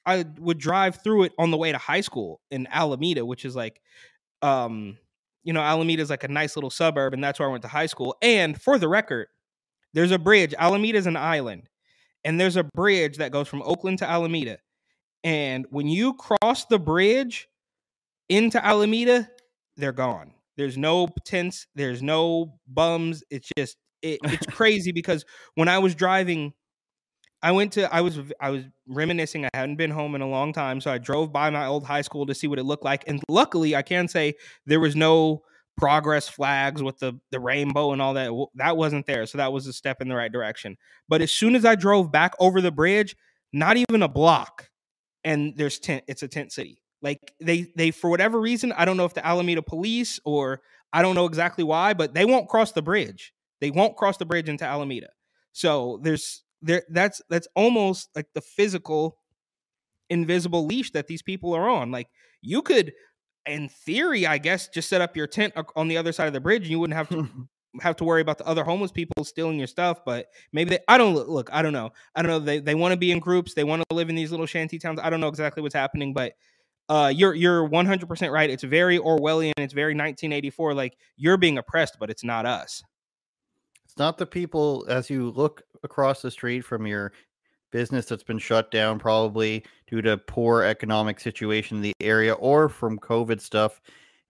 [0.05, 3.55] I would drive through it on the way to high school in Alameda, which is
[3.55, 3.81] like,
[4.41, 4.97] um,
[5.43, 7.69] you know, Alameda is like a nice little suburb, and that's where I went to
[7.69, 8.15] high school.
[8.21, 9.27] And for the record,
[9.93, 10.53] there's a bridge.
[10.57, 11.69] Alameda is an island
[12.23, 14.57] and there's a bridge that goes from Oakland to Alameda.
[15.23, 17.47] And when you cross the bridge
[18.29, 19.29] into Alameda,
[19.77, 20.33] they're gone.
[20.57, 23.23] There's no tents, there's no bums.
[23.29, 26.53] It's just it, it's crazy because when I was driving
[27.41, 29.45] I went to I was I was reminiscing.
[29.45, 32.01] I hadn't been home in a long time, so I drove by my old high
[32.01, 33.03] school to see what it looked like.
[33.05, 35.43] And luckily, I can say there was no
[35.77, 39.65] progress flags with the the rainbow and all that that wasn't there so that was
[39.65, 40.77] a step in the right direction
[41.09, 43.15] but as soon as i drove back over the bridge
[43.53, 44.69] not even a block
[45.23, 46.81] and there's tent it's a tent city.
[47.01, 50.61] Like they they for whatever reason i don't know if the alameda police or
[50.93, 53.33] i don't know exactly why but they won't cross the bridge.
[53.59, 55.09] They won't cross the bridge into alameda.
[55.51, 59.17] So there's there that's that's almost like the physical
[60.09, 61.91] invisible leash that these people are on.
[61.91, 62.07] Like
[62.41, 62.93] you could
[63.45, 66.39] in theory, I guess, just set up your tent on the other side of the
[66.39, 67.29] bridge, and you wouldn't have to
[67.81, 70.05] have to worry about the other homeless people stealing your stuff.
[70.05, 71.49] But maybe they, I don't look.
[71.51, 71.91] I don't know.
[72.15, 72.39] I don't know.
[72.39, 73.53] They they want to be in groups.
[73.53, 74.99] They want to live in these little shanty towns.
[75.01, 76.33] I don't know exactly what's happening, but
[76.89, 78.49] uh, you're you're 100 percent right.
[78.49, 79.53] It's very Orwellian.
[79.57, 80.73] It's very 1984.
[80.73, 82.83] Like you're being oppressed, but it's not us.
[83.85, 87.13] It's not the people as you look across the street from your
[87.71, 92.69] business that's been shut down probably due to poor economic situation in the area or
[92.69, 93.81] from COVID stuff.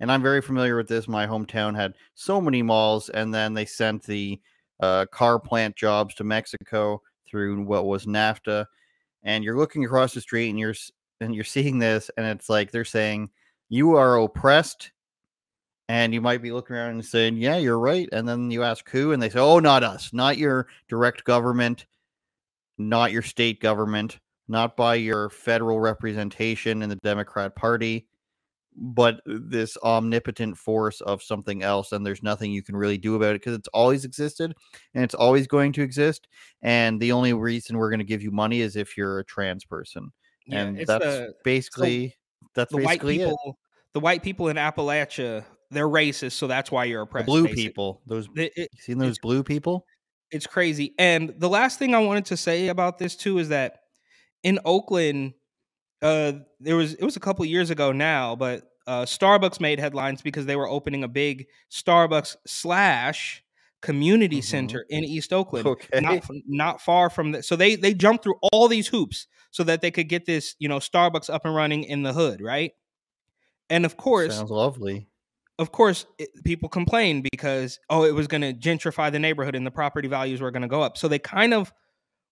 [0.04, 1.08] And I'm very familiar with this.
[1.08, 4.38] My hometown had so many malls, and then they sent the
[4.82, 8.66] uh, car plant jobs to Mexico through what was NAFTA.
[9.24, 10.76] And you're looking across the street, and you're
[11.22, 13.30] and you're seeing this, and it's like they're saying
[13.70, 14.92] you are oppressed
[15.88, 18.90] and you might be looking around and saying, "Yeah, you're right." And then you ask
[18.90, 21.86] who, and they say, "Oh, not us, not your direct government,
[22.78, 28.06] not your state government, not by your federal representation in the Democrat Party,
[28.76, 31.92] but this omnipotent force of something else.
[31.92, 34.54] And there's nothing you can really do about it because it's always existed
[34.94, 36.28] and it's always going to exist.
[36.62, 39.66] And the only reason we're going to give you money is if you're a trans
[39.66, 40.12] person.
[40.46, 42.16] Yeah, and that's the, basically
[42.54, 43.56] that's the basically white people, it.
[43.94, 47.28] The white people in Appalachia, they're racist, so that's why you're oppressed.
[47.28, 47.64] The blue basically.
[47.64, 49.86] people, those it, it, you seen those blue people?
[50.34, 50.94] it's crazy.
[50.98, 53.82] And the last thing I wanted to say about this too is that
[54.42, 55.34] in Oakland,
[56.04, 60.22] uh, there was it was a couple years ago now, but uh, Starbucks made headlines
[60.22, 63.44] because they were opening a big Starbucks slash
[63.82, 64.44] community mm-hmm.
[64.44, 66.00] center in East Oakland, okay.
[66.00, 67.44] not not far from the.
[67.44, 70.68] So they they jumped through all these hoops so that they could get this you
[70.68, 72.74] know Starbucks up and running in the hood, right?
[73.70, 75.08] And of course, sounds lovely
[75.60, 79.66] of course, it, people complain because oh, it was going to gentrify the neighborhood and
[79.66, 80.98] the property values were going to go up.
[80.98, 81.72] So they kind of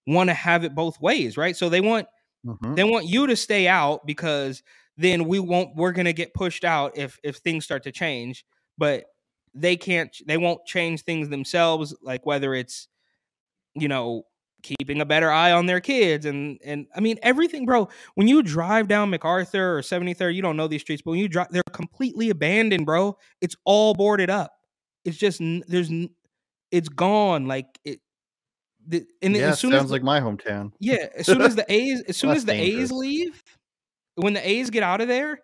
[0.08, 1.56] want to have it both ways, right?
[1.56, 2.08] So they want
[2.46, 2.76] mm-hmm.
[2.76, 4.64] they want you to stay out because
[4.98, 8.46] then we won't we're going to get pushed out if if things start to change,
[8.78, 9.06] but
[9.54, 12.88] they can't they won't change things themselves like whether it's
[13.76, 14.24] you know
[14.64, 17.90] keeping a better eye on their kids and and I mean everything, bro.
[18.16, 21.28] When you drive down MacArthur or 73rd, you don't know these streets, but when you
[21.28, 23.18] drive, they're completely abandoned, bro.
[23.42, 24.54] It's all boarded up.
[25.04, 25.92] It's just there's
[26.72, 27.48] it's gone.
[27.48, 28.00] Like it.
[28.88, 30.72] The, and yeah, as soon sounds as, like my hometown.
[30.80, 32.86] Yeah, as soon as the A's, as soon as the dangerous.
[32.86, 33.44] A's leave,
[34.16, 35.40] when the A's get out of there,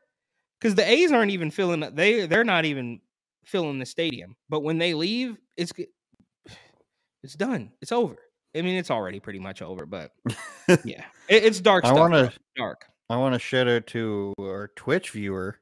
[0.59, 2.99] because the A's aren't even filling they they're not even
[3.45, 4.35] filling the stadium.
[4.49, 5.71] But when they leave, it's
[7.23, 7.71] it's done.
[7.81, 8.17] It's over.
[8.55, 10.11] I mean, it's already pretty much over, but
[10.83, 11.85] yeah, it, it's dark.
[11.85, 12.85] I want to dark.
[13.09, 15.59] I want to shout out to our Twitch viewer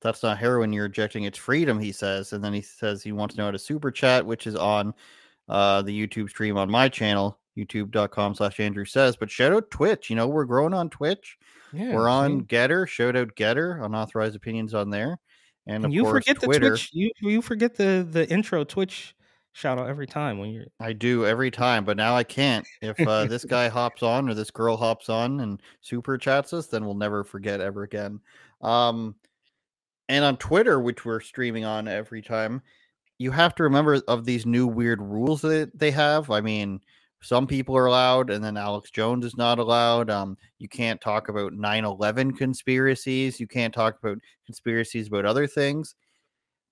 [0.00, 2.32] That's not heroin you're injecting, it's freedom, he says.
[2.32, 4.94] And then he says he wants to know how to super chat, which is on
[5.52, 9.16] uh, the YouTube stream on my channel, youtube.com slash Andrew says.
[9.16, 10.08] But shout out Twitch.
[10.08, 11.36] You know, we're growing on Twitch.
[11.74, 12.42] Yeah, we're on?
[12.46, 12.88] Gettr.
[12.88, 15.18] Shout out Gettr, unauthorized opinions on there.
[15.66, 16.60] And of you course, forget Twitter.
[16.60, 16.90] the Twitch.
[16.94, 19.14] You you forget the the intro Twitch
[19.52, 20.66] shout out every time when you're.
[20.80, 22.66] I do every time, but now I can't.
[22.80, 26.66] If uh, this guy hops on or this girl hops on and super chats us,
[26.66, 28.20] then we'll never forget ever again.
[28.62, 29.14] Um,
[30.08, 32.62] and on Twitter, which we're streaming on every time,
[33.22, 36.30] you have to remember of these new weird rules that they have.
[36.30, 36.80] I mean,
[37.22, 40.10] some people are allowed, and then Alex Jones is not allowed.
[40.10, 43.38] Um, you can't talk about 9 11 conspiracies.
[43.38, 45.94] You can't talk about conspiracies about other things.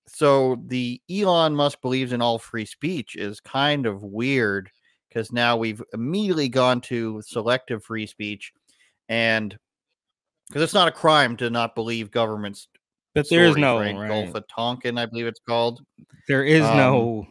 [0.07, 4.69] So the Elon Musk believes in all free speech is kind of weird
[5.07, 8.51] because now we've immediately gone to selective free speech,
[9.07, 9.57] and
[10.47, 12.67] because it's not a crime to not believe governments.
[13.13, 14.07] But there is no right?
[14.07, 15.81] Gulf of Tonkin, I believe it's called.
[16.27, 17.27] There is Um, no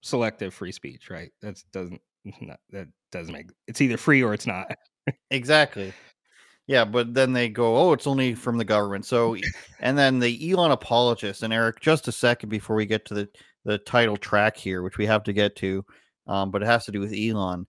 [0.00, 1.30] selective free speech, right?
[1.42, 2.00] That doesn't
[2.40, 4.72] not, that doesn't make it's either free or it's not.
[5.30, 5.92] Exactly.
[6.68, 9.04] Yeah, but then they go, oh, it's only from the government.
[9.04, 9.36] So,
[9.80, 13.28] and then the Elon apologists and Eric, just a second before we get to the
[13.64, 15.84] the title track here, which we have to get to,
[16.26, 17.66] um, but it has to do with Elon.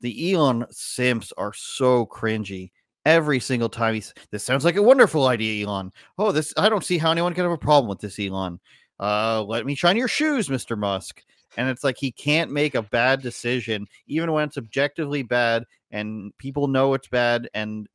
[0.00, 2.70] The Elon simps are so cringy.
[3.04, 5.92] Every single time he's this sounds like a wonderful idea, Elon.
[6.18, 8.60] Oh, this I don't see how anyone can have a problem with this, Elon.
[8.98, 10.78] Uh, let me shine your shoes, Mr.
[10.78, 11.22] Musk.
[11.56, 16.36] And it's like he can't make a bad decision, even when it's objectively bad and
[16.38, 17.48] people know it's bad.
[17.54, 17.88] And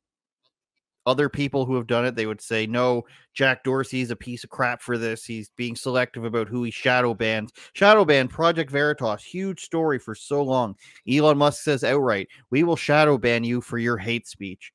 [1.06, 3.04] other people who have done it, they would say, no,
[3.34, 5.24] Jack Dorsey's a piece of crap for this.
[5.24, 7.52] He's being selective about who he shadow bans.
[7.74, 10.74] Shadow ban Project Veritas, huge story for so long.
[11.10, 14.72] Elon Musk says outright, we will shadow ban you for your hate speech.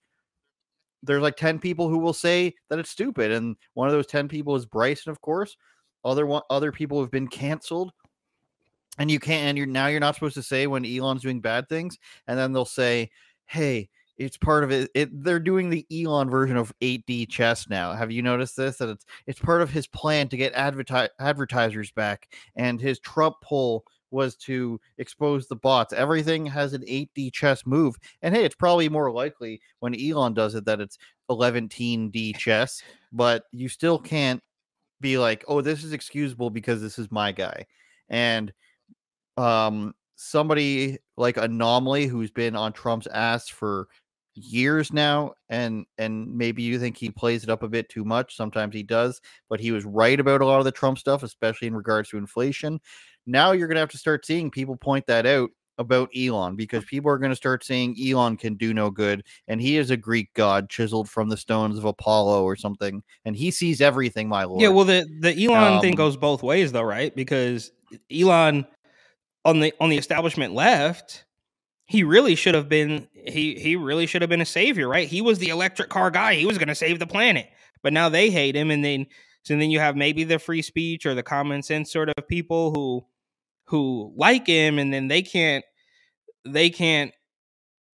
[1.06, 3.32] There's like 10 people who will say that it's stupid.
[3.32, 5.56] And one of those 10 people is Bryson, of course.
[6.04, 7.92] Other one, other people have been canceled.
[8.98, 11.68] And you can't, and you're now you're not supposed to say when Elon's doing bad
[11.68, 11.98] things,
[12.28, 13.10] and then they'll say,
[13.46, 14.90] Hey, it's part of it.
[14.96, 17.94] it they're doing the Elon version of 8D chess now.
[17.94, 18.78] Have you noticed this?
[18.78, 23.36] That it's it's part of his plan to get adverti- advertisers back, and his Trump
[23.44, 23.84] poll
[24.16, 25.94] was to expose the bots.
[25.94, 30.56] Everything has an 8D chess move, and hey, it's probably more likely when Elon does
[30.56, 30.98] it that it's
[31.30, 34.42] 11D chess, but you still can't
[35.02, 37.66] be like, oh, this is excusable because this is my guy,
[38.10, 38.52] and
[39.38, 43.90] um somebody like anomaly who's been on Trump's ass for
[44.36, 48.36] years now and and maybe you think he plays it up a bit too much
[48.36, 51.68] sometimes he does but he was right about a lot of the trump stuff especially
[51.68, 52.80] in regards to inflation
[53.26, 56.84] now you're going to have to start seeing people point that out about elon because
[56.86, 59.98] people are going to start saying elon can do no good and he is a
[59.98, 64.44] greek god chiseled from the stones of apollo or something and he sees everything my
[64.44, 67.16] lord Yeah, well the the Elon thing Um, goes both ways though, right?
[67.16, 67.72] Because
[68.12, 68.66] Elon
[69.46, 71.26] on the on the establishment left,
[71.86, 75.08] he really should have been he he really should have been a savior, right?
[75.08, 76.36] He was the electric car guy.
[76.36, 77.50] He was going to save the planet.
[77.84, 79.08] But now they hate him and then
[79.44, 82.72] so then you have maybe the free speech or the common sense sort of people
[82.72, 83.06] who
[83.66, 85.64] who like him and then they can't
[86.46, 87.12] they can't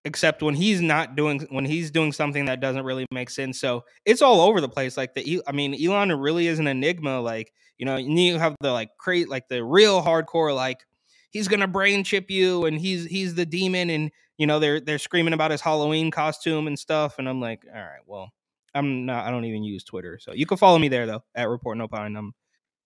[0.05, 3.59] accept when he's not doing when he's doing something that doesn't really make sense.
[3.59, 4.97] So it's all over the place.
[4.97, 7.19] Like the I mean, Elon really is an enigma.
[7.21, 10.85] Like you know, you have the like create like the real hardcore like
[11.31, 14.99] he's gonna brain chip you and he's he's the demon and you know they're they're
[14.99, 17.19] screaming about his Halloween costume and stuff.
[17.19, 18.31] And I'm like, all right, well,
[18.73, 19.25] I'm not.
[19.25, 22.17] I don't even use Twitter, so you can follow me there though at reportandopine.
[22.17, 22.33] I'm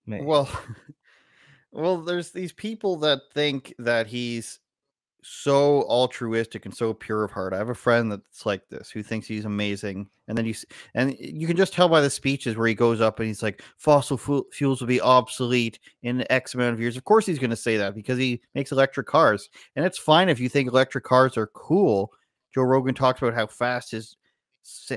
[0.06, 0.50] ma- Well,
[1.72, 4.60] well, there's these people that think that he's
[5.24, 7.54] so altruistic and so pure of heart.
[7.54, 10.54] I have a friend that's like this who thinks he's amazing, and then you
[10.96, 13.62] and you can just tell by the speeches where he goes up and he's like,
[13.78, 17.50] "Fossil fu- fuels will be obsolete in X amount of years." Of course, he's going
[17.50, 21.04] to say that because he makes electric cars, and it's fine if you think electric
[21.04, 22.12] cars are cool.
[22.54, 24.16] Joe Rogan talks about how fast his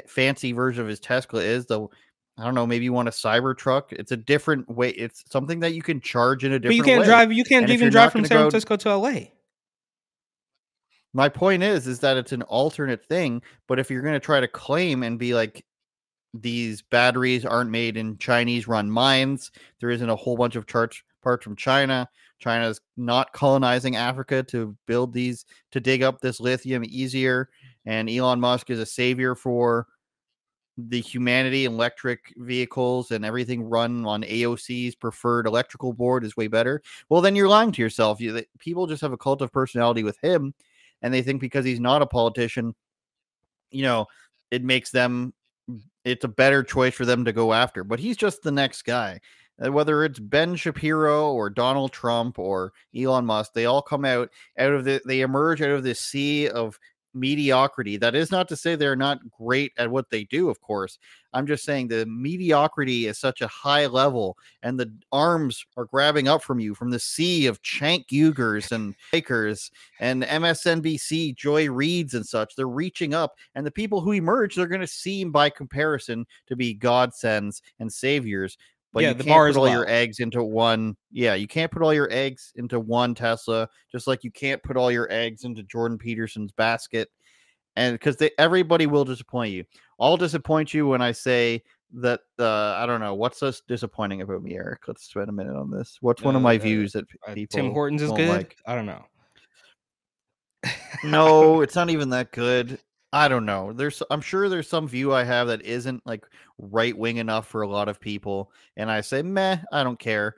[0.06, 1.90] fancy version of his Tesla is, though.
[2.38, 2.66] I don't know.
[2.66, 3.92] Maybe you want a cyber truck.
[3.92, 4.90] It's a different way.
[4.90, 6.70] It's something that you can charge in a different.
[6.70, 7.06] but you can't way.
[7.06, 7.32] drive.
[7.32, 9.20] You can't And even drive from San Francisco to LA.
[11.16, 13.40] My point is, is that it's an alternate thing.
[13.66, 15.64] But if you're going to try to claim and be like,
[16.34, 19.50] these batteries aren't made in Chinese run mines,
[19.80, 22.06] there isn't a whole bunch of charts parts from China.
[22.38, 27.48] China's not colonizing Africa to build these to dig up this lithium easier.
[27.86, 29.86] And Elon Musk is a savior for
[30.76, 36.82] the humanity electric vehicles and everything run on AOC's preferred electrical board is way better.
[37.08, 38.20] Well, then you're lying to yourself.
[38.20, 40.52] You, people just have a cult of personality with him,
[41.02, 42.74] and they think because he's not a politician,
[43.70, 44.06] you know,
[44.50, 45.32] it makes them
[46.04, 47.82] it's a better choice for them to go after.
[47.82, 49.20] But he's just the next guy.
[49.58, 54.72] Whether it's Ben Shapiro or Donald Trump or Elon Musk, they all come out out
[54.72, 56.78] of the they emerge out of this sea of
[57.16, 57.96] mediocrity.
[57.96, 60.98] That is not to say they're not great at what they do, of course.
[61.32, 66.28] I'm just saying the mediocrity is such a high level, and the arms are grabbing
[66.28, 72.14] up from you from the sea of Cenk Uygurs and Bakers and MSNBC Joy Reids
[72.14, 72.54] and such.
[72.54, 76.56] They're reaching up, and the people who emerge, they're going to seem by comparison to
[76.56, 78.56] be godsends and saviors.
[78.96, 80.96] But Yeah, you the can't bar put is all your eggs into one.
[81.12, 84.78] Yeah, you can't put all your eggs into one Tesla, just like you can't put
[84.78, 87.10] all your eggs into Jordan Peterson's basket.
[87.76, 89.64] And because everybody will disappoint you.
[90.00, 94.42] I'll disappoint you when I say that uh, I don't know what's so disappointing about
[94.42, 94.88] me, Eric.
[94.88, 95.98] Let's spend a minute on this.
[96.00, 98.30] What's one of my Uh, views that Uh, people Tim Hortons is good.
[98.30, 98.56] like?
[98.64, 99.04] I don't know.
[101.04, 102.80] no, it's not even that good.
[103.12, 103.72] I don't know.
[103.72, 106.26] There's I'm sure there's some view I have that isn't like
[106.58, 108.52] right wing enough for a lot of people.
[108.76, 110.36] And I say, meh, I don't care.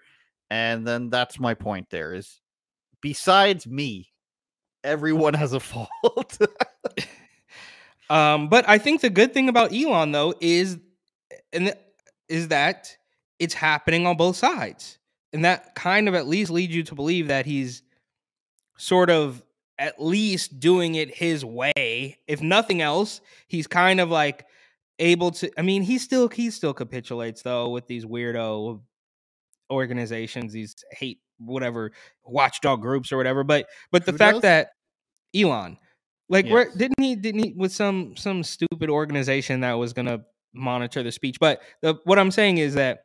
[0.51, 2.41] And then that's my point there is
[3.01, 4.13] besides me,
[4.85, 6.39] everyone has a fault.
[8.11, 10.79] Um, but I think the good thing about Elon though is
[11.53, 11.75] and
[12.29, 12.97] is that
[13.39, 14.99] it's happening on both sides.
[15.33, 17.83] And that kind of at least leads you to believe that he's
[18.79, 19.43] sort of
[19.79, 22.19] at least doing it his way.
[22.27, 24.47] If nothing else, he's kind of like
[24.99, 28.81] able to I mean, he still he still capitulates though with these weirdo
[29.71, 31.93] organizations, these hate whatever
[32.25, 33.45] watchdog groups or whatever.
[33.45, 34.43] But but the Who fact does?
[34.43, 34.71] that
[35.35, 35.79] Elon,
[36.29, 41.03] like where didn't he didn't he with some some stupid organization that was gonna monitor
[41.03, 41.39] the speech.
[41.39, 43.05] But the what I'm saying is that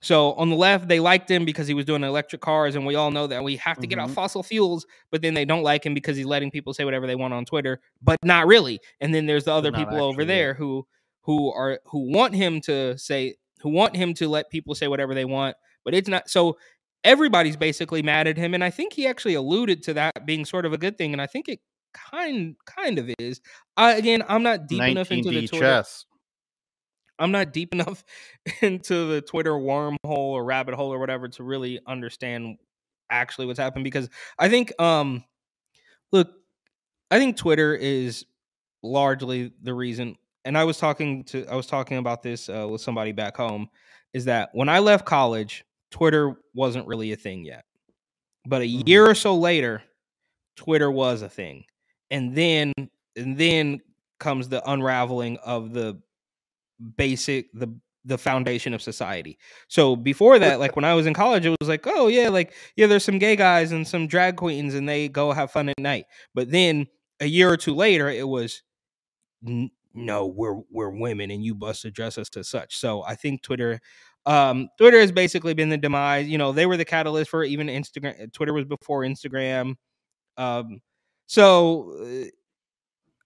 [0.00, 2.94] so on the left they liked him because he was doing electric cars, and we
[2.94, 4.14] all know that we have to get off Mhm.
[4.14, 4.86] fossil fuels.
[5.10, 7.44] But then they don't like him because he's letting people say whatever they want on
[7.44, 8.80] Twitter, but not really.
[9.00, 10.40] And then there's the other people over actually, yeah.
[10.40, 10.86] there who
[11.22, 15.14] who are who want him to say who want him to let people say whatever
[15.14, 16.56] they want, but it's not so
[17.04, 20.66] everybody's basically mad at him and i think he actually alluded to that being sort
[20.66, 21.58] of a good thing and i think it
[21.94, 23.40] kind kind of is
[23.74, 26.04] I, again i'm not deep enough into the 19D twitter chess.
[27.20, 28.04] I'm not deep enough
[28.62, 32.56] into the twitter wormhole or rabbit hole or whatever to really understand
[33.10, 34.08] actually what's happened because
[34.38, 35.22] i think um
[36.12, 36.30] look
[37.10, 38.24] i think twitter is
[38.82, 42.80] largely the reason and i was talking to i was talking about this uh, with
[42.80, 43.68] somebody back home
[44.14, 47.64] is that when i left college twitter wasn't really a thing yet
[48.46, 48.88] but a Mhm.
[48.88, 49.82] year or so later
[50.56, 51.64] twitter was a thing
[52.10, 52.72] and then
[53.16, 53.80] and then
[54.18, 56.00] comes the unraveling of the
[56.96, 57.68] basic the
[58.04, 59.38] the foundation of society.
[59.68, 62.54] So before that like when i was in college it was like oh yeah like
[62.76, 65.78] yeah there's some gay guys and some drag queens and they go have fun at
[65.78, 66.06] night.
[66.34, 66.86] But then
[67.20, 68.62] a year or two later it was
[69.46, 72.76] "N- no we're we're women and you must address us to such.
[72.78, 73.80] So i think twitter
[74.26, 77.68] um twitter has basically been the demise you know they were the catalyst for even
[77.68, 79.74] instagram twitter was before instagram
[80.36, 80.80] um
[81.26, 82.28] so uh,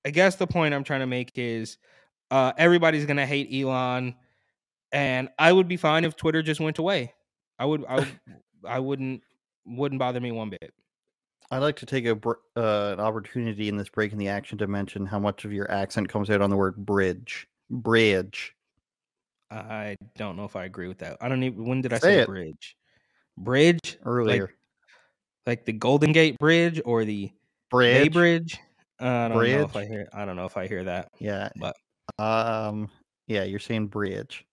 [0.04, 1.78] i guess the point i'm trying to make is
[2.34, 4.14] uh everybody's gonna hate elon
[4.92, 7.12] and i would be fine if twitter just went away
[7.58, 8.20] i would i would
[8.66, 9.22] i wouldn't
[9.66, 10.72] wouldn't bother me one bit
[11.50, 12.18] I'd like to take a
[12.56, 15.70] uh, an opportunity in this break in the action to mention how much of your
[15.70, 17.46] accent comes out on the word bridge.
[17.70, 18.54] Bridge.
[19.50, 22.24] i don't know if i agree with that i don't even when did i Say
[22.24, 22.76] bridge
[23.38, 24.40] bridge Earlier.
[24.42, 24.56] like,
[25.46, 27.30] like the golden gate bridge or the
[27.70, 28.12] Bay bridge.
[28.12, 28.60] Bridge.
[29.00, 30.08] Uh, I don't know if I hear.
[30.12, 31.08] I don't know if I hear that.
[31.18, 31.48] Yeah.
[31.56, 31.76] But-
[32.18, 32.88] um
[33.26, 34.46] yeah, you're saying bridge.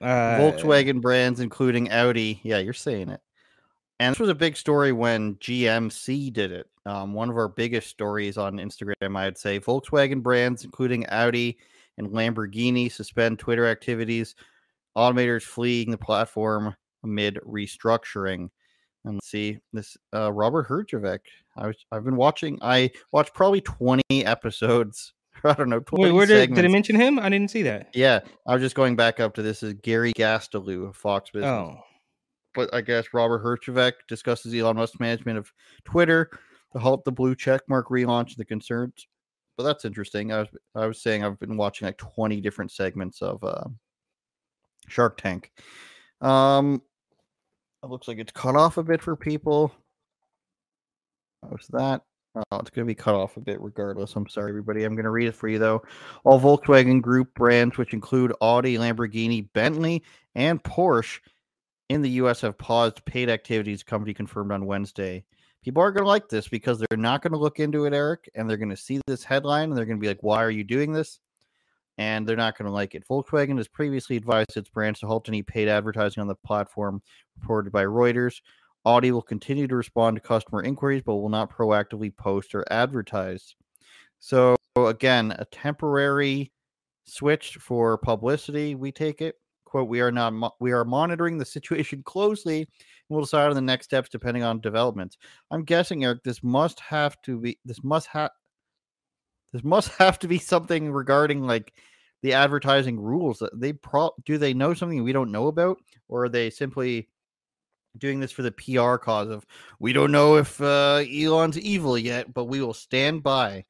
[0.00, 2.40] Uh, Volkswagen brands including Audi.
[2.42, 3.20] Yeah, you're saying it.
[3.98, 6.68] And this was a big story when GMC did it.
[6.84, 9.58] Um, one of our biggest stories on Instagram, I'd say.
[9.58, 11.58] Volkswagen brands, including Audi
[11.96, 14.34] and Lamborghini, suspend Twitter activities.
[14.96, 16.74] Automators fleeing the platform
[17.04, 18.50] amid restructuring.
[19.04, 21.20] And let's see this uh, Robert Herjavec.
[21.56, 22.58] I was I've been watching.
[22.60, 25.14] I watched probably 20 episodes.
[25.44, 25.80] I don't know.
[25.80, 27.18] 20 Wait, where did did it mention him?
[27.18, 27.90] I didn't see that.
[27.94, 31.50] Yeah, I was just going back up to this is Gary Gastelu of Fox Business.
[31.50, 31.78] Oh,
[32.54, 35.52] But I guess Robert Herjavec discusses Elon Musk's management of
[35.84, 36.30] Twitter
[36.72, 39.06] to halt the blue check mark relaunch and the concerns.
[39.56, 40.32] But that's interesting.
[40.32, 43.64] I was I was saying I've been watching like 20 different segments of uh,
[44.88, 45.52] Shark Tank.
[46.20, 46.82] Um
[47.82, 49.72] it looks like it's cut off a bit for people.
[51.42, 52.02] How's that?
[52.36, 54.14] Oh, it's going to be cut off a bit regardless.
[54.14, 54.84] I'm sorry, everybody.
[54.84, 55.82] I'm going to read it for you, though.
[56.24, 60.02] All Volkswagen Group brands, which include Audi, Lamborghini, Bentley,
[60.34, 61.20] and Porsche
[61.88, 65.24] in the U.S., have paused paid activities, company confirmed on Wednesday.
[65.64, 68.30] People are going to like this because they're not going to look into it, Eric,
[68.34, 70.50] and they're going to see this headline and they're going to be like, why are
[70.50, 71.20] you doing this?
[71.98, 73.06] and they're not going to like it.
[73.08, 77.02] Volkswagen has previously advised its brands to halt any paid advertising on the platform,
[77.40, 78.40] reported by Reuters.
[78.86, 83.56] Audi will continue to respond to customer inquiries, but will not proactively post or advertise.
[84.20, 86.52] So, again, a temporary
[87.04, 88.76] switch for publicity.
[88.76, 89.34] We take it.
[89.64, 92.68] Quote, we are not, mo- we are monitoring the situation closely and
[93.08, 95.18] we'll decide on the next steps depending on developments.
[95.50, 98.30] I'm guessing, Eric, this must have to be, this must have,
[99.52, 101.72] this must have to be something regarding like
[102.22, 103.40] the advertising rules.
[103.40, 105.78] that They pro do they know something we don't know about,
[106.08, 107.08] or are they simply
[107.98, 109.46] doing this for the PR cause of
[109.78, 113.64] we don't know if uh, Elon's evil yet, but we will stand by.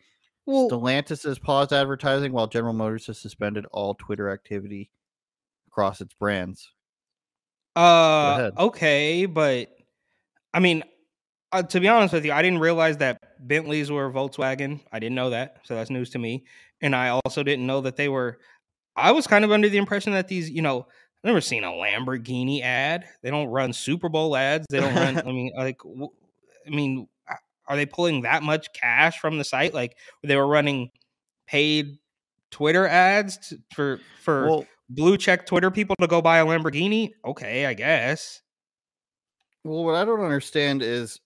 [0.47, 4.91] Well, Stellantis has paused advertising while General Motors has suspended all Twitter activity
[5.67, 6.71] across its brands.
[7.75, 9.69] Uh, okay, but
[10.55, 10.85] I mean,
[11.53, 14.81] uh, to be honest with you, I didn't realize that Bentleys were Volkswagen.
[14.93, 16.45] I didn't know that, so that's news to me.
[16.81, 18.39] And I also didn't know that they were.
[18.97, 20.87] I was kind of under the impression that these, you know,
[21.27, 23.05] I've never seen a Lamborghini ad.
[23.21, 24.65] They don't run Super Bowl ads.
[24.71, 25.19] They don't run.
[25.27, 27.09] I mean, like, I mean,
[27.67, 29.75] are they pulling that much cash from the site?
[29.75, 30.93] Like, they were running
[31.49, 31.99] paid
[32.53, 37.11] Twitter ads t- for for Well, blue check Twitter people to go buy a Lamborghini?
[37.25, 38.41] Okay, I guess.
[39.65, 41.19] well, what I don't understand is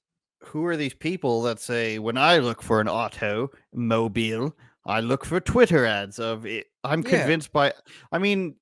[0.45, 5.27] who are these people that say when I look for an auto mobile, I look
[5.27, 6.69] for Twitter ads of it.
[6.85, 7.19] I'm Yeah.
[7.19, 7.75] convinced by.
[8.11, 8.55] I mean,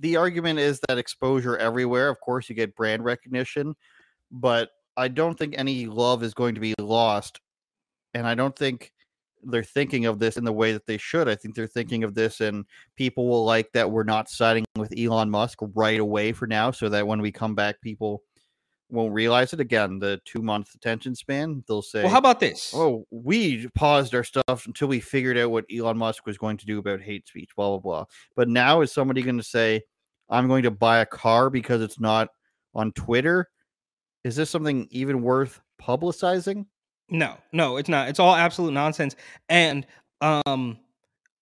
[0.00, 2.08] the argument is that exposure everywhere.
[2.08, 3.74] Of course, you get brand recognition,
[4.30, 7.40] but I don't think any love is going to be lost.
[8.14, 8.92] And I don't think
[9.42, 11.28] they're thinking of this in the way that they should.
[11.28, 12.64] I think they're thinking of this and
[12.96, 16.88] people will like that we're not siding with Elon Musk right away for now, so
[16.88, 18.22] that when we come back, people
[18.94, 19.98] won't realize it again.
[19.98, 22.72] The two month attention span, they'll say, Well, how about this?
[22.74, 26.66] Oh, we paused our stuff until we figured out what Elon Musk was going to
[26.66, 28.04] do about hate speech, blah, blah, blah.
[28.36, 29.82] But now is somebody going to say,
[30.30, 32.28] I'm going to buy a car because it's not
[32.74, 33.48] on Twitter?
[34.24, 36.66] Is this something even worth publicizing?
[37.10, 38.08] No, no, it's not.
[38.08, 39.16] It's all absolute nonsense.
[39.48, 39.86] And
[40.20, 40.78] um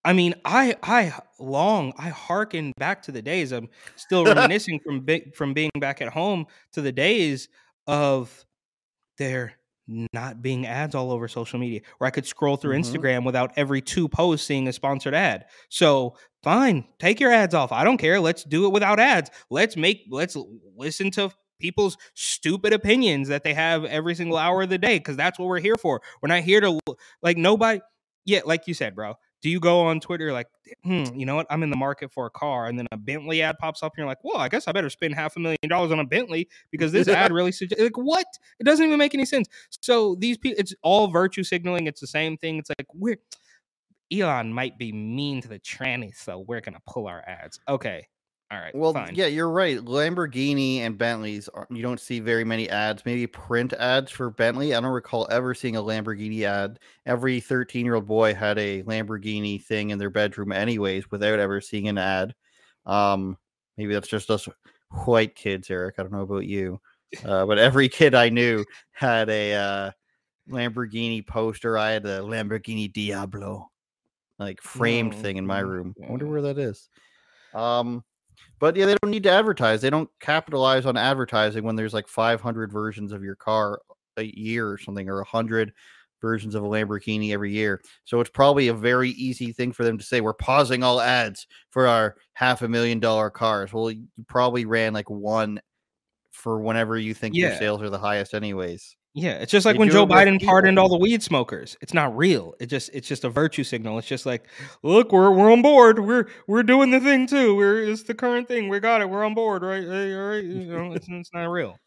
[0.04, 3.52] I mean, I I long I hearken back to the days.
[3.52, 4.24] I'm still
[4.58, 7.48] reminiscing from big from being back at home to the days
[7.86, 8.44] of
[9.18, 9.54] there
[10.12, 12.80] not being ads all over social media where I could scroll through Mhm.
[12.84, 15.44] Instagram without every two posts seeing a sponsored ad.
[15.68, 17.72] So fine, take your ads off.
[17.72, 18.20] I don't care.
[18.20, 19.30] Let's do it without ads.
[19.50, 20.36] Let's make let's
[20.76, 21.30] listen to
[21.60, 25.46] people's stupid opinions that they have every single hour of the day because that's what
[25.48, 26.00] we're here for.
[26.20, 26.78] We're not here to
[27.22, 27.80] like nobody.
[28.24, 29.14] Yeah, like you said, bro.
[29.42, 30.46] Do you go on Twitter like,
[30.84, 31.46] hmm, you know what?
[31.50, 33.98] I'm in the market for a car, and then a Bentley ad pops up, and
[33.98, 36.48] you're like, well, I guess I better spend half a million dollars on a Bentley
[36.70, 38.26] because this ad really suggests like what?
[38.60, 39.48] It doesn't even make any sense.
[39.80, 41.86] So these people, it's all virtue signaling.
[41.86, 42.58] It's the same thing.
[42.58, 43.18] It's like we're
[44.12, 47.58] Elon might be mean to the trannies, so we're gonna pull our ads.
[47.68, 48.06] Okay,
[48.52, 49.14] all right, Well, fine.
[49.14, 49.78] yeah, you're right.
[49.78, 54.74] Lamborghini and Bentleys, are, you don't see very many ads, maybe print ads for Bentley.
[54.74, 56.78] I don't recall ever seeing a Lamborghini ad.
[57.06, 61.62] Every 13 year old boy had a Lamborghini thing in their bedroom, anyways, without ever
[61.62, 62.34] seeing an ad.
[62.84, 63.38] Um,
[63.78, 64.46] maybe that's just us
[65.06, 65.94] white kids, Eric.
[65.98, 66.78] I don't know about you.
[67.24, 69.90] Uh, but every kid I knew had a uh,
[70.50, 71.78] Lamborghini poster.
[71.78, 73.70] I had a Lamborghini Diablo,
[74.38, 75.94] like framed No, thing in my room.
[76.06, 76.90] I wonder where that is.
[77.54, 78.04] Um,
[78.62, 79.80] but yeah, they don't need to advertise.
[79.80, 83.82] They don't capitalize on advertising when there's like 500 versions of your car
[84.16, 85.72] a year or something, or 100
[86.20, 87.82] versions of a Lamborghini every year.
[88.04, 91.48] So it's probably a very easy thing for them to say, we're pausing all ads
[91.70, 93.72] for our half a million dollar cars.
[93.72, 95.60] Well, you probably ran like one
[96.30, 98.94] for whenever you think your sales are the highest, anyways.
[99.14, 101.76] Yeah, it's just like They when Joe Biden pardoned all the weed smokers.
[101.82, 102.54] It's not real.
[102.58, 103.98] It just it's just a virtue signal.
[103.98, 104.46] It's just like,
[104.82, 105.98] look, we're we're on board.
[105.98, 107.54] We're we're doing the thing too.
[107.54, 108.68] We're it's the current thing.
[108.68, 109.10] We got it.
[109.10, 109.82] We're on board, right?
[109.84, 110.42] Hey, all right.
[110.42, 111.78] You know, it's, it's not real.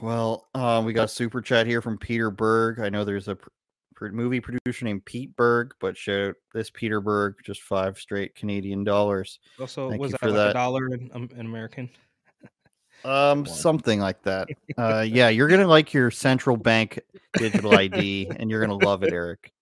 [0.00, 2.78] Well, uh, we got a super chat here from Peter Berg.
[2.78, 3.48] I know there's a pr-
[3.96, 8.36] pr- movie producer named Pete Berg, but shout out this Peter Berg just five straight
[8.36, 9.40] Canadian dollars.
[9.58, 10.50] Also, Thank was that for like that.
[10.50, 11.90] a dollar in, um, in American?
[13.04, 14.48] Um, something like that.
[14.76, 16.98] Uh, yeah, you're gonna like your central bank
[17.34, 19.52] digital ID, and you're gonna love it, Eric.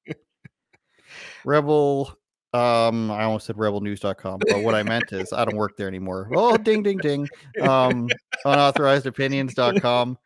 [1.44, 2.16] Rebel.
[2.54, 6.30] Um, I almost said rebelnews.com, but what I meant is I don't work there anymore.
[6.34, 7.28] Oh, ding, ding, ding.
[7.60, 8.08] Um,
[8.46, 10.18] unauthorizedopinions.com.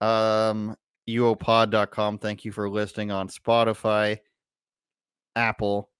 [0.00, 0.76] Um,
[1.08, 2.18] uopod.com.
[2.18, 4.18] Thank you for listening on Spotify,
[5.36, 5.90] Apple,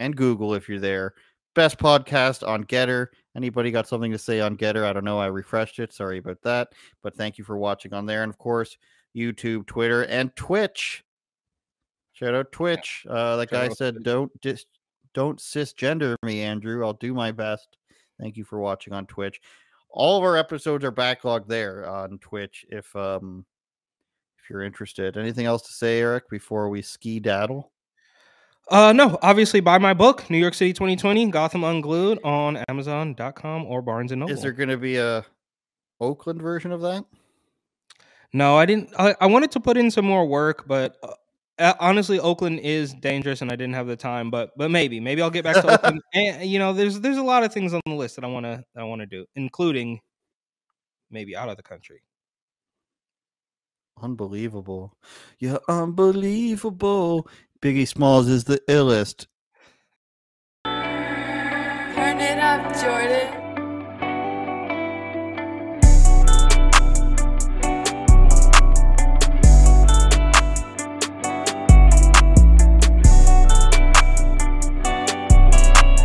[0.00, 1.14] and Google if you're there.
[1.54, 3.08] Best podcast on Gettr.
[3.34, 4.84] Anybody got something to say on Gettr?
[4.84, 5.18] I don't know.
[5.18, 5.92] I refreshed it.
[5.92, 6.68] Sorry about that.
[7.02, 8.22] But thank you for watching on there.
[8.22, 8.76] And of course,
[9.16, 11.04] YouTube, Twitter, and Twitch.
[12.12, 13.06] Shout out Twitch.
[13.08, 14.66] Uh, like Shout I said, don't just
[15.14, 16.84] don't cisgender me, Andrew.
[16.84, 17.78] I'll do my best.
[18.20, 19.40] Thank you for watching on Twitch.
[19.90, 22.66] All of our episodes are backlogged there on Twitch.
[22.68, 23.46] If um
[24.42, 25.16] if you're interested.
[25.16, 27.71] Anything else to say, Eric, before we ski daddle?
[28.70, 33.82] Uh, no, obviously buy my book, New York City 2020, Gotham Unglued, on Amazon.com or
[33.82, 34.32] Barnes and Noble.
[34.32, 35.24] Is there going to be a
[36.00, 37.04] Oakland version of that?
[38.32, 38.90] No, I didn't.
[38.98, 41.12] I, I wanted to put in some more work, but uh,
[41.58, 44.30] uh, honestly, Oakland is dangerous, and I didn't have the time.
[44.30, 46.00] But but maybe maybe I'll get back to Oakland.
[46.14, 48.46] And, you know, there's there's a lot of things on the list that I want
[48.46, 50.00] to I want to do, including
[51.10, 52.02] maybe out of the country.
[54.00, 54.96] Unbelievable.
[55.38, 57.28] You're unbelievable.
[57.62, 59.26] Biggie Smalls is the illest.
[60.64, 63.41] Turn it up, Jordan.